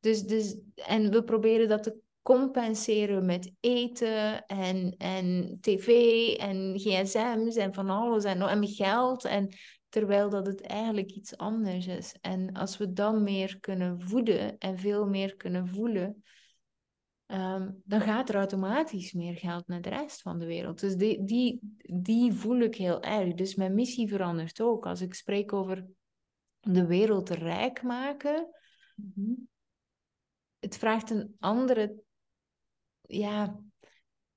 [0.00, 5.88] dus, dus, en we proberen dat te compenseren met eten en, en tv
[6.36, 9.24] en gsm's en van alles en, en geld.
[9.24, 9.48] En,
[9.88, 12.16] terwijl dat het eigenlijk iets anders is.
[12.20, 16.22] En als we dan meer kunnen voeden en veel meer kunnen voelen,
[17.26, 20.80] Ehm, dan gaat er automatisch meer geld naar de rest van de wereld.
[20.80, 21.58] Dus die, die,
[22.02, 23.34] die voel ik heel erg.
[23.34, 24.86] Dus mijn missie verandert ook.
[24.86, 25.86] Als ik spreek over
[26.60, 28.48] de wereld rijk maken,
[28.94, 29.32] mhm.
[30.58, 31.94] het vraagt een andere.
[33.00, 33.60] Ja,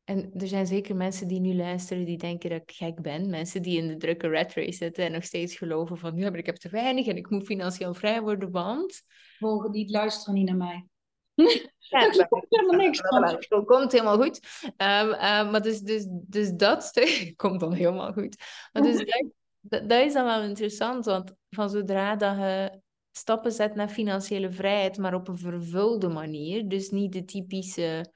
[0.03, 3.29] en er zijn zeker mensen die nu luisteren die denken dat ik gek ben.
[3.29, 6.39] Mensen die in de drukke rat race zitten en nog steeds geloven van ja, maar
[6.39, 9.01] ik heb te weinig en ik moet financieel vrij worden, want...
[9.37, 10.87] Volgen die luisteren niet naar mij.
[11.89, 13.01] Ja, dat komt helemaal niks
[13.47, 14.39] Dat komt helemaal goed.
[14.63, 15.09] Um,
[15.51, 18.43] maar dus, dus, dus dat stuk komt dan helemaal goed.
[18.71, 18.97] Maar dus
[19.61, 22.81] dat, dat, is dan wel interessant, want van zodra dat je
[23.11, 28.13] stappen zet naar financiële vrijheid, maar op een vervulde manier, dus niet de typische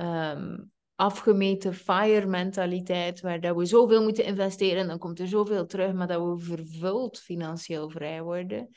[0.00, 5.66] um, afgemeten fire mentaliteit, waar dat we zoveel moeten investeren en dan komt er zoveel
[5.66, 8.68] terug, maar dat we vervuld financieel vrij worden,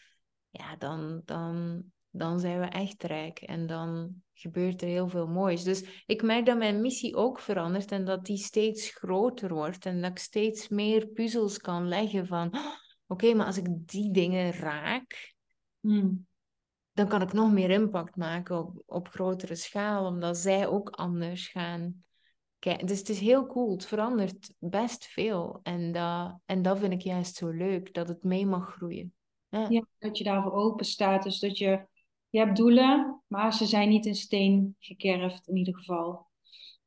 [0.49, 1.83] ja, dan, dan,
[2.17, 5.63] dan zijn we echt rijk en dan gebeurt er heel veel moois.
[5.63, 10.01] Dus ik merk dat mijn missie ook verandert en dat die steeds groter wordt en
[10.01, 12.73] dat ik steeds meer puzzels kan leggen van, oh,
[13.07, 15.35] oké, maar als ik die dingen raak,
[15.79, 16.27] hmm.
[16.91, 21.47] dan kan ik nog meer impact maken op, op grotere schaal, omdat zij ook anders
[21.47, 22.05] gaan
[22.59, 22.87] kijken.
[22.87, 23.71] Dus het is heel cool.
[23.71, 25.59] Het verandert best veel.
[25.63, 29.13] En dat, en dat vind ik juist zo leuk, dat het mee mag groeien.
[29.49, 31.23] Ja, Ja, dat je daarvoor open staat.
[31.23, 31.85] Dus dat je,
[32.29, 36.27] je hebt doelen, maar ze zijn niet in steen gekerfd in ieder geval.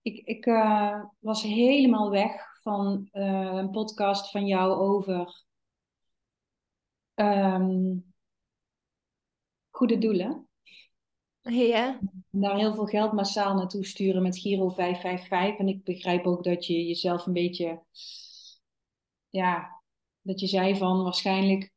[0.02, 5.44] Ik, ik eh, was helemaal weg van eh, een podcast van jou over
[7.14, 7.96] ehm,
[9.70, 10.48] goede doelen.
[11.42, 12.00] ja.
[12.30, 15.58] Daar heel veel geld massaal naartoe sturen met Giro 555.
[15.58, 17.82] En ik begrijp ook dat je jezelf een beetje,
[19.28, 19.82] ja,
[20.20, 21.72] dat je zei van waarschijnlijk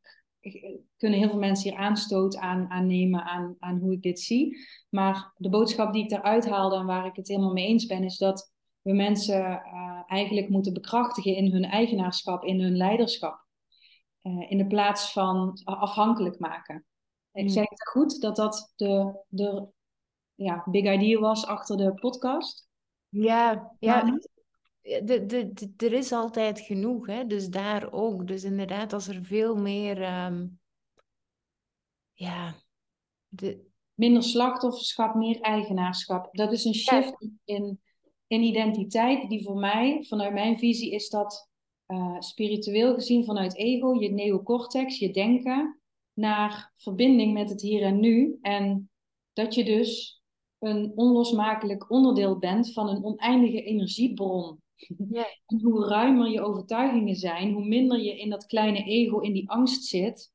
[1.03, 4.57] kunnen heel veel mensen hier aanstoot aan, aan nemen aan, aan hoe ik dit zie.
[4.89, 8.03] Maar de boodschap die ik daaruit haalde en waar ik het helemaal mee eens ben,
[8.03, 13.45] is dat we mensen uh, eigenlijk moeten bekrachtigen in hun eigenaarschap, in hun leiderschap.
[14.21, 16.85] Uh, in de plaats van afhankelijk maken.
[17.31, 19.67] Ik zeg het goed dat dat de, de
[20.35, 22.67] ja, big idea was achter de podcast.
[23.09, 24.19] Ja, ja.
[24.81, 27.27] De, de, de, er is altijd genoeg, hè?
[27.27, 28.27] dus daar ook.
[28.27, 30.25] Dus inderdaad, als er veel meer.
[30.25, 30.61] Um,
[32.13, 32.55] ja,
[33.27, 33.71] de...
[33.93, 36.29] Minder slachtofferschap, meer eigenaarschap.
[36.31, 37.55] Dat is een shift ja.
[37.55, 37.81] in,
[38.27, 41.49] in identiteit, die voor mij, vanuit mijn visie, is dat
[41.87, 45.79] uh, spiritueel gezien vanuit ego, je neocortex, je denken,
[46.13, 48.37] naar verbinding met het hier en nu.
[48.41, 48.89] En
[49.33, 50.21] dat je dus
[50.59, 54.61] een onlosmakelijk onderdeel bent van een oneindige energiebron.
[55.09, 55.27] Ja.
[55.45, 59.49] En hoe ruimer je overtuigingen zijn, hoe minder je in dat kleine ego, in die
[59.49, 60.32] angst zit,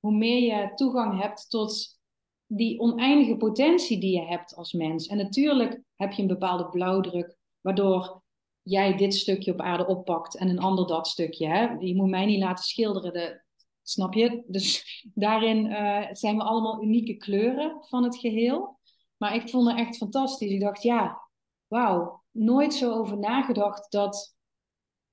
[0.00, 1.98] hoe meer je toegang hebt tot
[2.46, 5.06] die oneindige potentie die je hebt als mens.
[5.06, 8.22] En natuurlijk heb je een bepaalde blauwdruk, waardoor
[8.62, 11.46] jij dit stukje op aarde oppakt en een ander dat stukje.
[11.46, 11.68] Hè?
[11.78, 13.42] Je moet mij niet laten schilderen, de,
[13.82, 14.42] snap je?
[14.46, 14.84] Dus
[15.14, 18.78] daarin uh, zijn we allemaal unieke kleuren van het geheel.
[19.16, 20.50] Maar ik vond het echt fantastisch.
[20.50, 21.20] Ik dacht, ja,
[21.66, 24.36] wauw, nooit zo over nagedacht dat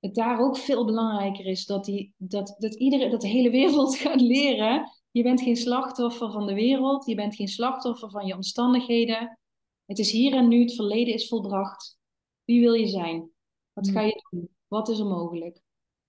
[0.08, 3.98] het daar ook veel belangrijker is dat, die, dat, dat, iedereen, dat de hele wereld
[4.04, 4.92] gaat leren.
[5.12, 9.40] Je bent geen slachtoffer van de wereld, je bent geen slachtoffer van je omstandigheden.
[9.86, 11.98] Het is hier en nu, het verleden is volbracht.
[12.44, 13.30] Wie wil je zijn?
[13.74, 14.50] Wat ga je doen?
[14.68, 15.62] Wat is er mogelijk?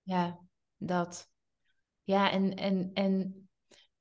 [0.03, 0.41] Ja,
[0.77, 1.29] dat.
[2.05, 3.49] Ja, en, en, en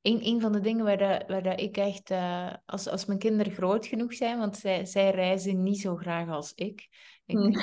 [0.02, 3.54] een, een van de dingen waar, dat, waar ik echt, uh, als, als mijn kinderen
[3.54, 6.88] groot genoeg zijn, want zij, zij reizen niet zo graag als ik.
[7.26, 7.54] ik hmm.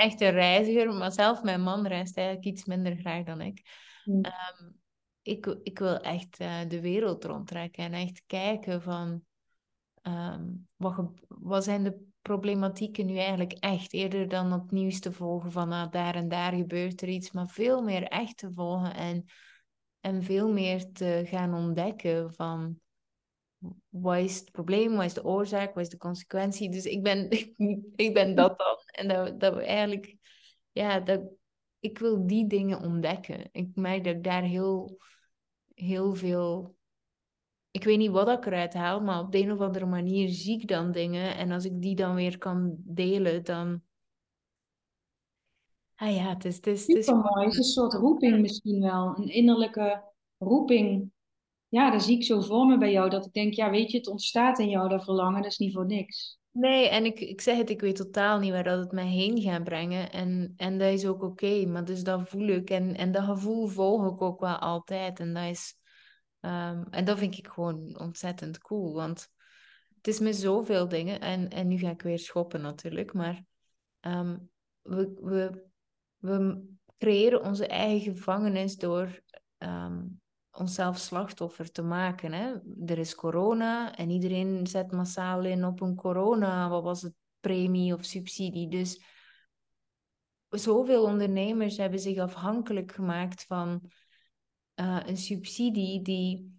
[0.00, 3.62] Echt een reiziger, maar zelf mijn man reist eigenlijk iets minder graag dan ik.
[4.04, 4.24] Hmm.
[4.24, 4.78] Um,
[5.22, 9.22] ik, ik wil echt uh, de wereld rondtrekken en echt kijken van
[10.02, 15.52] um, wat, wat zijn de problematieken nu eigenlijk echt, eerder dan het nieuws te volgen
[15.52, 19.24] van ah, daar en daar gebeurt er iets, maar veel meer echt te volgen en
[20.00, 22.80] en veel meer te gaan ontdekken van
[23.88, 26.70] wat is het probleem, wat is de oorzaak, wat is de consequentie.
[26.70, 27.30] Dus ik ben,
[28.06, 28.76] ik ben dat dan.
[28.86, 30.16] En dat, dat we eigenlijk,
[30.72, 31.20] ja, dat,
[31.80, 33.48] ik wil die dingen ontdekken.
[33.52, 34.98] Ik merk dat ik daar heel,
[35.74, 36.76] heel veel.
[37.70, 40.60] Ik weet niet wat ik eruit haal, maar op de een of andere manier zie
[40.60, 41.36] ik dan dingen.
[41.36, 43.82] En als ik die dan weer kan delen, dan.
[45.94, 46.56] Ah ja, het is.
[46.56, 47.06] Het is, het is...
[47.06, 47.44] mooi.
[47.44, 49.16] Het is een soort roeping misschien wel.
[49.16, 50.02] Een innerlijke
[50.38, 51.10] roeping.
[51.70, 53.10] Ja, dat zie ik zo voor me bij jou.
[53.10, 55.42] Dat ik denk, ja, weet je, het ontstaat in jou, dat verlangen.
[55.42, 56.38] Dat is niet voor niks.
[56.52, 59.42] Nee, en ik, ik zeg het, ik weet totaal niet waar dat het mij heen
[59.42, 60.10] gaat brengen.
[60.12, 62.70] En, en dat is ook oké, maar dus dat voel ik.
[62.70, 65.20] En, en dat gevoel volg ik ook wel altijd.
[65.20, 65.78] En dat is...
[66.42, 69.28] Um, en dat vind ik gewoon ontzettend cool, want
[69.96, 71.20] het is met zoveel dingen.
[71.20, 73.44] En, en nu ga ik weer schoppen natuurlijk, maar
[74.00, 74.50] um,
[74.82, 75.64] we, we,
[76.16, 76.64] we
[76.98, 79.22] creëren onze eigen gevangenis door
[79.58, 80.20] um,
[80.52, 82.32] onszelf slachtoffer te maken.
[82.32, 82.54] Hè?
[82.86, 87.94] Er is corona en iedereen zet massaal in op een corona, wat was het, premie
[87.94, 88.68] of subsidie.
[88.68, 89.02] Dus
[90.48, 93.90] zoveel ondernemers hebben zich afhankelijk gemaakt van
[94.80, 96.58] uh, een subsidie die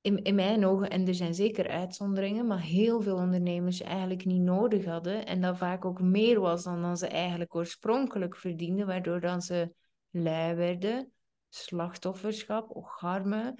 [0.00, 4.40] in, in mijn ogen, en er zijn zeker uitzonderingen, maar heel veel ondernemers eigenlijk niet
[4.40, 5.26] nodig hadden.
[5.26, 9.74] En dat vaak ook meer was dan, dan ze eigenlijk oorspronkelijk verdienden, waardoor dan ze
[10.10, 11.12] lui werden
[11.54, 13.54] slachtofferschap, ocharme.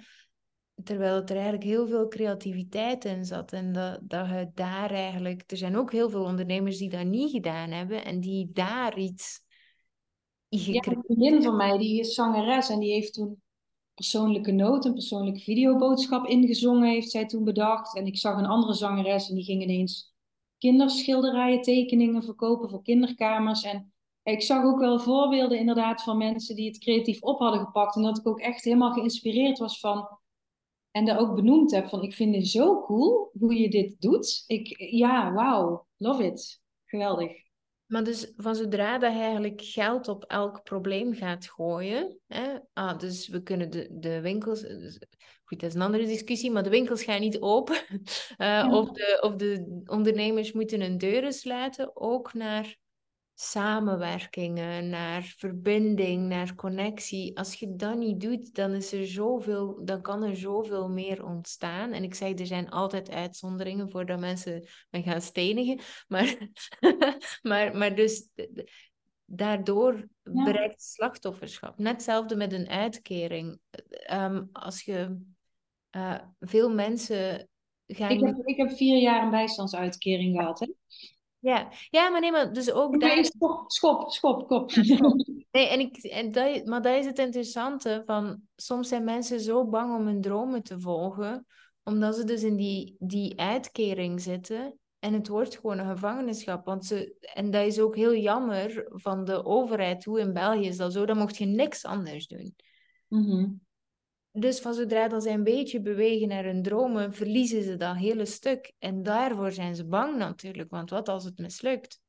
[0.83, 3.51] Terwijl er eigenlijk heel veel creativiteit in zat.
[3.51, 5.43] En dat, dat je daar eigenlijk...
[5.51, 8.05] Er zijn ook heel veel ondernemers die dat niet gedaan hebben.
[8.05, 9.41] En die daar iets...
[10.47, 12.69] Ja, een vriendin van mij, die is zangeres.
[12.69, 13.41] En die heeft toen
[13.93, 16.89] persoonlijke noot, een persoonlijke videoboodschap ingezongen.
[16.89, 17.95] Heeft zij toen bedacht.
[17.95, 20.13] En ik zag een andere zangeres en die ging ineens
[20.57, 23.63] kinderschilderijen, tekeningen verkopen voor kinderkamers.
[23.63, 23.92] En
[24.23, 27.95] ik zag ook wel voorbeelden inderdaad van mensen die het creatief op hadden gepakt.
[27.95, 30.19] En dat ik ook echt helemaal geïnspireerd was van.
[30.91, 34.43] En dat ook benoemd heb van ik vind het zo cool hoe je dit doet.
[34.47, 36.61] Ik, ja, wauw, love it.
[36.85, 37.43] Geweldig.
[37.85, 43.27] Maar dus van zodra dat eigenlijk geld op elk probleem gaat gooien, hè, ah, dus
[43.27, 44.99] we kunnen de, de winkels, dus,
[45.43, 47.75] goed, dat is een andere discussie, maar de winkels gaan niet open,
[48.37, 52.77] uh, of, de, of de ondernemers moeten hun deuren sluiten, ook naar
[53.43, 57.37] samenwerkingen, naar verbinding, naar connectie.
[57.37, 61.91] Als je dat niet doet, dan, is er zoveel, dan kan er zoveel meer ontstaan.
[61.91, 65.79] En ik zeg, er zijn altijd uitzonderingen voordat mensen me gaan stenigen.
[66.07, 66.37] Maar,
[67.41, 68.29] maar, maar dus
[69.25, 71.77] daardoor bereikt slachtofferschap.
[71.77, 73.59] Net hetzelfde met een uitkering.
[74.11, 75.19] Um, als je
[75.91, 77.49] uh, veel mensen
[77.87, 78.09] gaan.
[78.09, 80.59] Ik heb, ik heb vier jaar een bijstandsuitkering gehad.
[80.59, 80.67] Hè?
[81.43, 83.25] Ja, ja maar nee, maar dus ook daar...
[83.25, 84.71] Schop, schop, schop, kop.
[85.51, 88.41] Nee, en ik, en dat, maar dat is het interessante van...
[88.55, 91.45] Soms zijn mensen zo bang om hun dromen te volgen,
[91.83, 94.79] omdat ze dus in die, die uitkering zitten.
[94.99, 96.65] En het wordt gewoon een gevangenschap.
[96.65, 100.03] Want ze, en dat is ook heel jammer van de overheid.
[100.03, 101.05] Hoe in België is dat zo?
[101.05, 102.55] Dan mocht je niks anders doen.
[103.07, 103.61] Mm
[104.33, 108.25] dus van zodra dat ze een beetje bewegen naar hun dromen, verliezen ze dat hele
[108.25, 108.73] stuk.
[108.79, 112.01] En daarvoor zijn ze bang natuurlijk, want wat als het mislukt?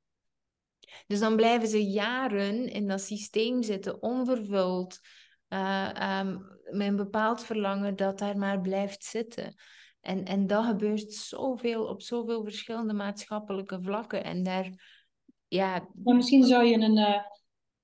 [1.06, 5.00] Dus dan blijven ze jaren in dat systeem zitten, onvervuld,
[5.48, 9.54] uh, um, met een bepaald verlangen dat daar maar blijft zitten.
[10.00, 14.24] En, en dat gebeurt zoveel op zoveel verschillende maatschappelijke vlakken.
[14.24, 14.70] En daar,
[15.48, 15.88] ja...
[15.94, 17.22] Misschien zou je een, uh,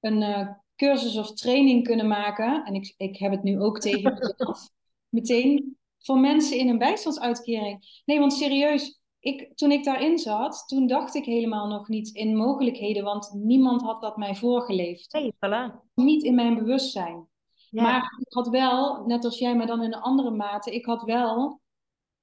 [0.00, 0.48] een uh,
[0.80, 2.64] cursus of training kunnen maken.
[2.64, 4.68] En ik, ik heb het nu ook tegen mezelf.
[5.08, 8.02] Meteen voor mensen in een bijstandsuitkering.
[8.04, 12.36] Nee, want serieus, ik, toen ik daarin zat, toen dacht ik helemaal nog niet in
[12.36, 15.12] mogelijkheden, want niemand had dat mij voorgeleefd.
[15.12, 15.88] Hey, voilà.
[15.94, 17.28] Niet in mijn bewustzijn.
[17.70, 21.02] Maar ik had wel, net als jij, maar dan in een andere mate, ik had
[21.02, 21.60] wel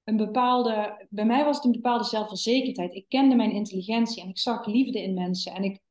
[0.04, 2.94] een bepaalde, bij mij was het een bepaalde zelfverzekerdheid.
[2.94, 5.54] Ik kende mijn intelligentie en ik zag liefde in mensen.
[5.54, 5.82] En ik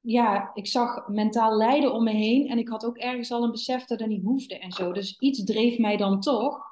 [0.00, 2.48] ja, ik zag mentaal lijden om me heen.
[2.48, 4.92] En ik had ook ergens al een besef dat dat niet hoefde en zo.
[4.92, 6.68] Dus iets dreef mij dan toch.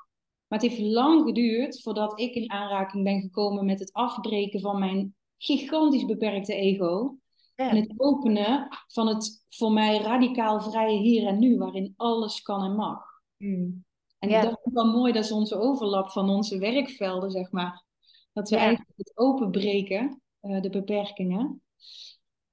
[0.47, 4.79] Maar het heeft lang geduurd voordat ik in aanraking ben gekomen met het afbreken van
[4.79, 7.17] mijn gigantisch beperkte ego.
[7.55, 12.65] En het openen van het voor mij radicaal vrije hier en nu, waarin alles kan
[12.65, 13.03] en mag.
[13.37, 13.85] Mm.
[14.19, 14.43] En ja.
[14.43, 17.85] dat is wel mooi, dat is onze overlap van onze werkvelden, zeg maar.
[18.33, 21.63] Dat we eigenlijk het openbreken, uh, de beperkingen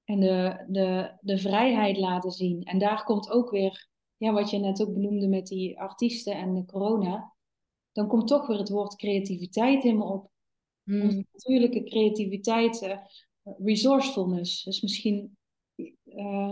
[0.06, 2.64] en de, de, de vrijheid laten zien.
[2.64, 3.88] En daar komt ook weer,
[4.18, 7.34] ja, wat je net ook benoemde met die artiesten en de corona,
[7.92, 10.34] dan komt toch weer het woord creativiteit in me op.
[10.84, 11.26] Hmm.
[11.32, 12.98] natuurlijke creativiteit, uh,
[13.58, 15.38] resourcefulness is misschien
[15.76, 15.86] uh,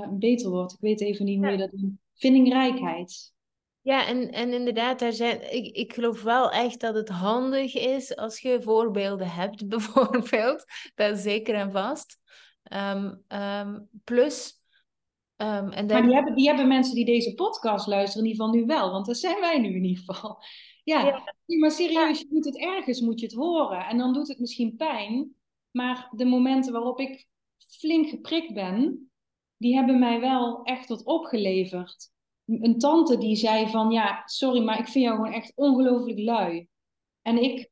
[0.02, 0.72] een beter woord.
[0.72, 2.00] Ik weet even niet hoe je dat noemt.
[2.14, 3.34] Vindingrijkheid.
[3.82, 8.16] Ja, en, en inderdaad, daar zijn, ik, ik geloof wel echt dat het handig is
[8.16, 10.66] als je voorbeelden hebt, bijvoorbeeld.
[10.96, 12.18] Dat is zeker en vast.
[12.72, 14.62] Um, um, plus.
[15.38, 18.60] Um, en Maar die hebben, die hebben mensen die deze podcast luisteren in ieder geval
[18.60, 20.38] nu wel, want dat zijn wij nu in ieder geval.
[20.86, 21.58] Ja, ja.
[21.60, 23.86] maar serieus, je moet het ergens, moet je het horen.
[23.86, 25.36] En dan doet het misschien pijn,
[25.72, 29.12] maar de momenten waarop ik flink geprikt ben,
[29.58, 32.12] die hebben mij wel echt wat opgeleverd.
[32.46, 36.68] Een tante die zei van, ja, sorry, maar ik vind jou gewoon echt ongelooflijk lui.
[37.22, 37.70] En ik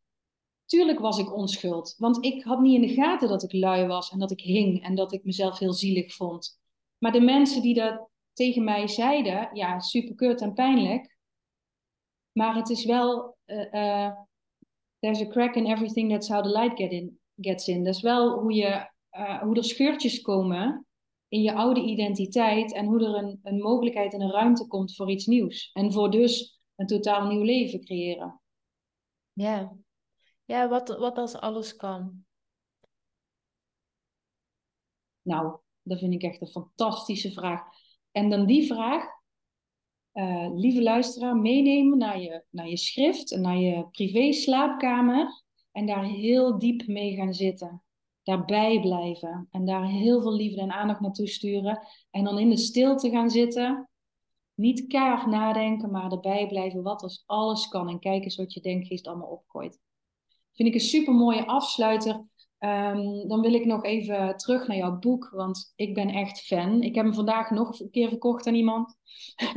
[0.72, 4.10] Tuurlijk was ik onschuld, want ik had niet in de gaten dat ik lui was
[4.10, 6.60] en dat ik hing en dat ik mezelf heel zielig vond.
[6.98, 11.18] Maar de mensen die dat tegen mij zeiden, ja, super kut en pijnlijk.
[12.32, 14.12] Maar het is wel, uh, uh,
[15.00, 17.84] there's a crack in everything, that's how the light get in, gets in.
[17.84, 20.86] Dat is wel hoe, je, uh, hoe er scheurtjes komen
[21.28, 25.12] in je oude identiteit en hoe er een, een mogelijkheid en een ruimte komt voor
[25.12, 25.70] iets nieuws.
[25.74, 28.42] En voor dus een totaal nieuw leven creëren.
[29.34, 29.76] Ja,
[30.52, 32.26] ja, wat, wat als alles kan?
[35.22, 37.62] Nou, dat vind ik echt een fantastische vraag.
[38.12, 39.06] En dan die vraag,
[40.14, 45.44] uh, lieve luisteraar, meenemen naar je, naar je schrift en naar je privé slaapkamer.
[45.72, 47.84] En daar heel diep mee gaan zitten.
[48.24, 49.48] Daarbij blijven.
[49.52, 51.88] En daar heel veel liefde en aandacht naartoe sturen.
[52.10, 53.90] En dan in de stilte gaan zitten.
[54.54, 56.84] Niet keihard nadenken, maar erbij blijven.
[56.84, 57.90] Wat als alles kan.
[57.90, 59.80] En kijk eens wat je denkgeest allemaal opgooit.
[60.54, 62.30] Vind ik een super mooie afsluiter.
[62.64, 66.82] Um, dan wil ik nog even terug naar jouw boek, want ik ben echt fan.
[66.82, 68.96] Ik heb hem vandaag nog een keer verkocht aan iemand.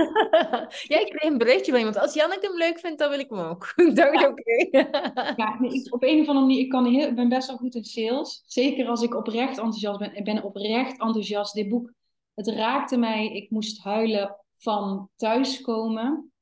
[0.88, 1.98] ja, ik kreeg een berichtje van iemand.
[1.98, 3.72] Als Janneke hem leuk vindt, dan wil ik hem ook.
[3.94, 4.28] dacht, ja.
[4.28, 4.66] oké.
[5.42, 7.74] ja, nee, op een of andere manier, ik, kan heel, ik ben best wel goed
[7.74, 8.42] in sales.
[8.46, 10.16] Zeker als ik oprecht enthousiast ben.
[10.16, 11.54] Ik ben oprecht enthousiast.
[11.54, 11.92] Dit boek,
[12.34, 13.32] het raakte mij.
[13.32, 16.32] Ik moest huilen van thuiskomen.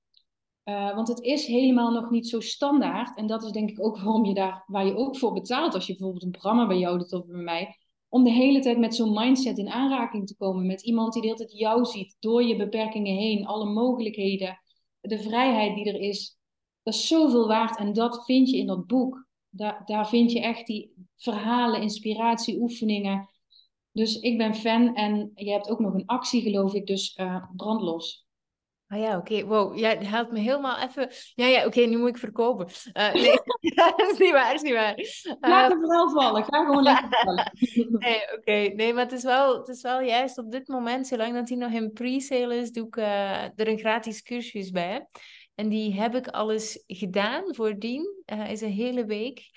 [0.64, 3.16] Uh, want het is helemaal nog niet zo standaard.
[3.16, 5.74] En dat is denk ik ook waarom je daar, waar je ook voor betaalt.
[5.74, 7.76] Als je bijvoorbeeld een programma bij jou doet of bij mij.
[8.08, 10.66] om de hele tijd met zo'n mindset in aanraking te komen.
[10.66, 14.58] Met iemand die de hele tijd jou ziet, door je beperkingen heen, alle mogelijkheden,
[15.00, 16.38] de vrijheid die er is.
[16.82, 19.26] Dat is zoveel waard en dat vind je in dat boek.
[19.48, 23.28] Daar, daar vind je echt die verhalen, inspiratie, oefeningen.
[23.92, 27.44] Dus ik ben fan en je hebt ook nog een actie, geloof ik, dus uh,
[27.56, 28.21] brandlos.
[28.93, 29.45] Ah ja, oké.
[29.45, 31.09] Wow, jij helpt me helemaal even.
[31.34, 32.66] Ja, ja, oké, nu moet ik verkopen.
[32.93, 33.40] Uh, nee,
[33.74, 34.99] dat is niet waar, dat is niet waar.
[34.99, 36.45] Uh, Laat het vooral vallen.
[36.45, 37.53] Ga gewoon lekker vallen.
[37.99, 38.74] nee, oké.
[38.74, 41.59] Nee, maar het is, wel, het is wel juist op dit moment, zolang dat hij
[41.59, 45.07] nog in pre-sale is, doe ik uh, er een gratis cursus bij.
[45.55, 48.24] En die heb ik alles gedaan voordien.
[48.49, 49.51] Is een hele week.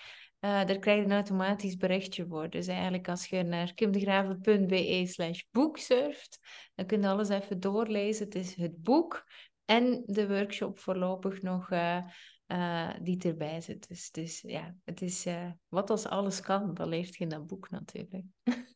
[0.45, 2.49] Uh, daar krijg je een automatisch berichtje voor.
[2.49, 6.39] Dus eigenlijk als je naar kimdegraven.be slash boek surft,
[6.75, 8.25] dan kun je alles even doorlezen.
[8.25, 9.25] Het is het boek
[9.65, 12.03] en de workshop voorlopig nog uh,
[12.47, 13.87] uh, die erbij zit.
[13.87, 15.27] Dus, dus ja, het is
[15.67, 18.23] wat als alles kan, dat leert je in dat boek natuurlijk.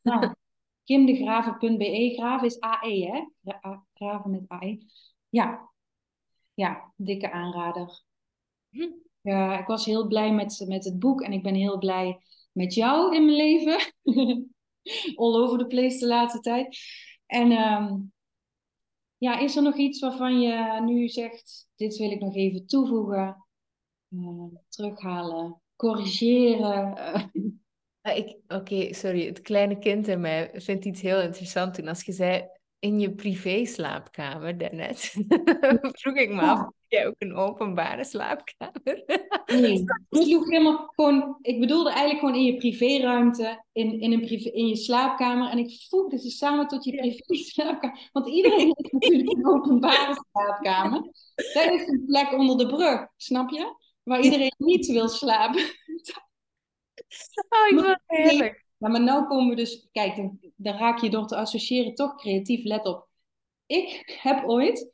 [0.02, 0.36] Ja.
[0.84, 3.52] Kimdegraven.be, graven is AE hè?
[3.94, 4.78] Graven met AE.
[5.30, 5.70] Ja,
[6.54, 8.04] ja, dikke aanrader.
[8.70, 9.08] Hm.
[9.30, 12.18] Ja, ik was heel blij met, met het boek en ik ben heel blij
[12.52, 13.78] met jou in mijn leven.
[15.16, 16.78] All over the place de laatste tijd.
[17.26, 18.14] En um,
[19.18, 23.46] ja, is er nog iets waarvan je nu zegt, dit wil ik nog even toevoegen,
[24.10, 26.94] uh, terughalen, corrigeren?
[28.02, 29.26] Uh, Oké, sorry.
[29.26, 32.48] Het kleine kind in mij vindt iets heel interessant toen als je zei
[32.80, 35.16] in je privé slaapkamer daarnet.
[36.00, 39.04] Vroeg ik me af, heb jij ook een openbare slaapkamer?
[39.46, 41.38] nee, ik sloeg helemaal gewoon...
[41.42, 45.50] Ik bedoelde eigenlijk gewoon in je privéruimte, in, in, een privé, in je slaapkamer.
[45.50, 48.10] En ik voegde ze samen tot je privé slaapkamer.
[48.12, 51.02] Want iedereen heeft natuurlijk een openbare slaapkamer.
[51.36, 53.76] Dat is een plek onder de brug, snap je?
[54.04, 55.62] Waar iedereen niet wil slapen.
[57.50, 58.68] Oh, ik vind het heerlijk.
[58.80, 60.16] Maar nu komen we dus, kijk,
[60.56, 62.64] dan, raak je door te associëren toch creatief.
[62.64, 63.08] Let op.
[63.66, 64.94] Ik heb ooit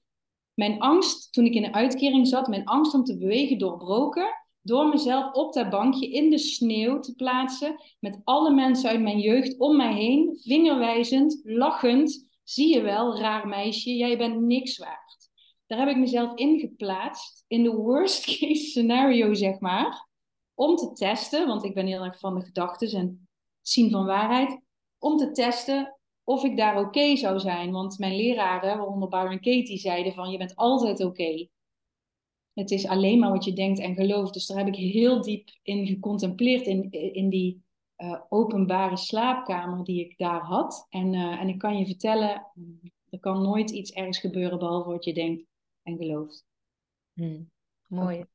[0.53, 4.43] mijn angst, toen ik in een uitkering zat, mijn angst om te bewegen doorbroken.
[4.61, 7.81] Door mezelf op dat bankje in de sneeuw te plaatsen.
[7.99, 10.37] Met alle mensen uit mijn jeugd om mij heen.
[10.41, 12.27] Vingerwijzend, lachend.
[12.43, 15.29] Zie je wel, raar meisje, jij bent niks waard.
[15.67, 17.43] Daar heb ik mezelf in geplaatst.
[17.47, 20.07] In de worst case scenario, zeg maar.
[20.53, 23.24] Om te testen, want ik ben heel erg van de gedachten en
[23.67, 24.59] zien van waarheid,
[24.97, 27.71] om te testen of ik daar oké zou zijn.
[27.71, 31.47] Want mijn leraren, waaronder Byron Katie, zeiden van je bent altijd oké.
[32.53, 34.33] Het is alleen maar wat je denkt en gelooft.
[34.33, 37.63] Dus daar heb ik heel diep in gecontempleerd in, in die
[37.97, 40.87] uh, openbare slaapkamer die ik daar had.
[40.89, 42.51] En, uh, en ik kan je vertellen,
[43.09, 45.43] er kan nooit iets ergs gebeuren behalve wat je denkt
[45.83, 46.45] en gelooft.
[47.13, 47.51] Hmm.
[47.87, 48.17] Mooi.
[48.17, 48.27] Oké,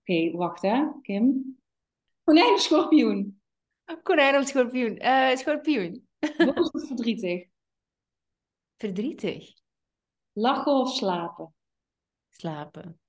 [0.00, 1.58] okay, wacht hè, Kim.
[2.24, 3.35] Konijn of schorpioen?
[4.02, 5.04] Konijn of schorpioen?
[5.04, 6.08] Uh, schorpioen.
[6.36, 7.48] Boos of verdrietig?
[8.76, 9.54] Verdrietig.
[10.32, 11.54] Lachen of slapen?
[12.30, 13.00] Slapen.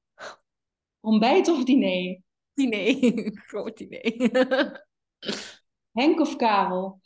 [0.99, 2.21] Ontbijt of diner?
[2.53, 3.31] Diner.
[3.47, 4.87] Groot diner.
[5.91, 7.01] Henk of Karel?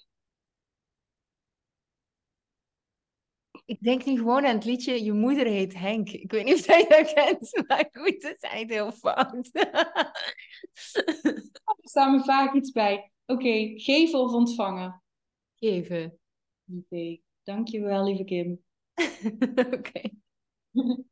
[3.65, 6.09] Ik denk nu gewoon aan het liedje Je moeder heet Henk.
[6.09, 9.49] Ik weet niet of jij dat kent, maar goed, dat is echt heel fout.
[9.51, 10.11] er
[11.81, 13.11] staat me vaak iets bij.
[13.31, 15.03] Oké, okay, geven of ontvangen?
[15.55, 16.19] Geven.
[16.67, 17.21] Oké, okay.
[17.43, 18.63] dankjewel lieve Kim.
[19.77, 20.01] Oké.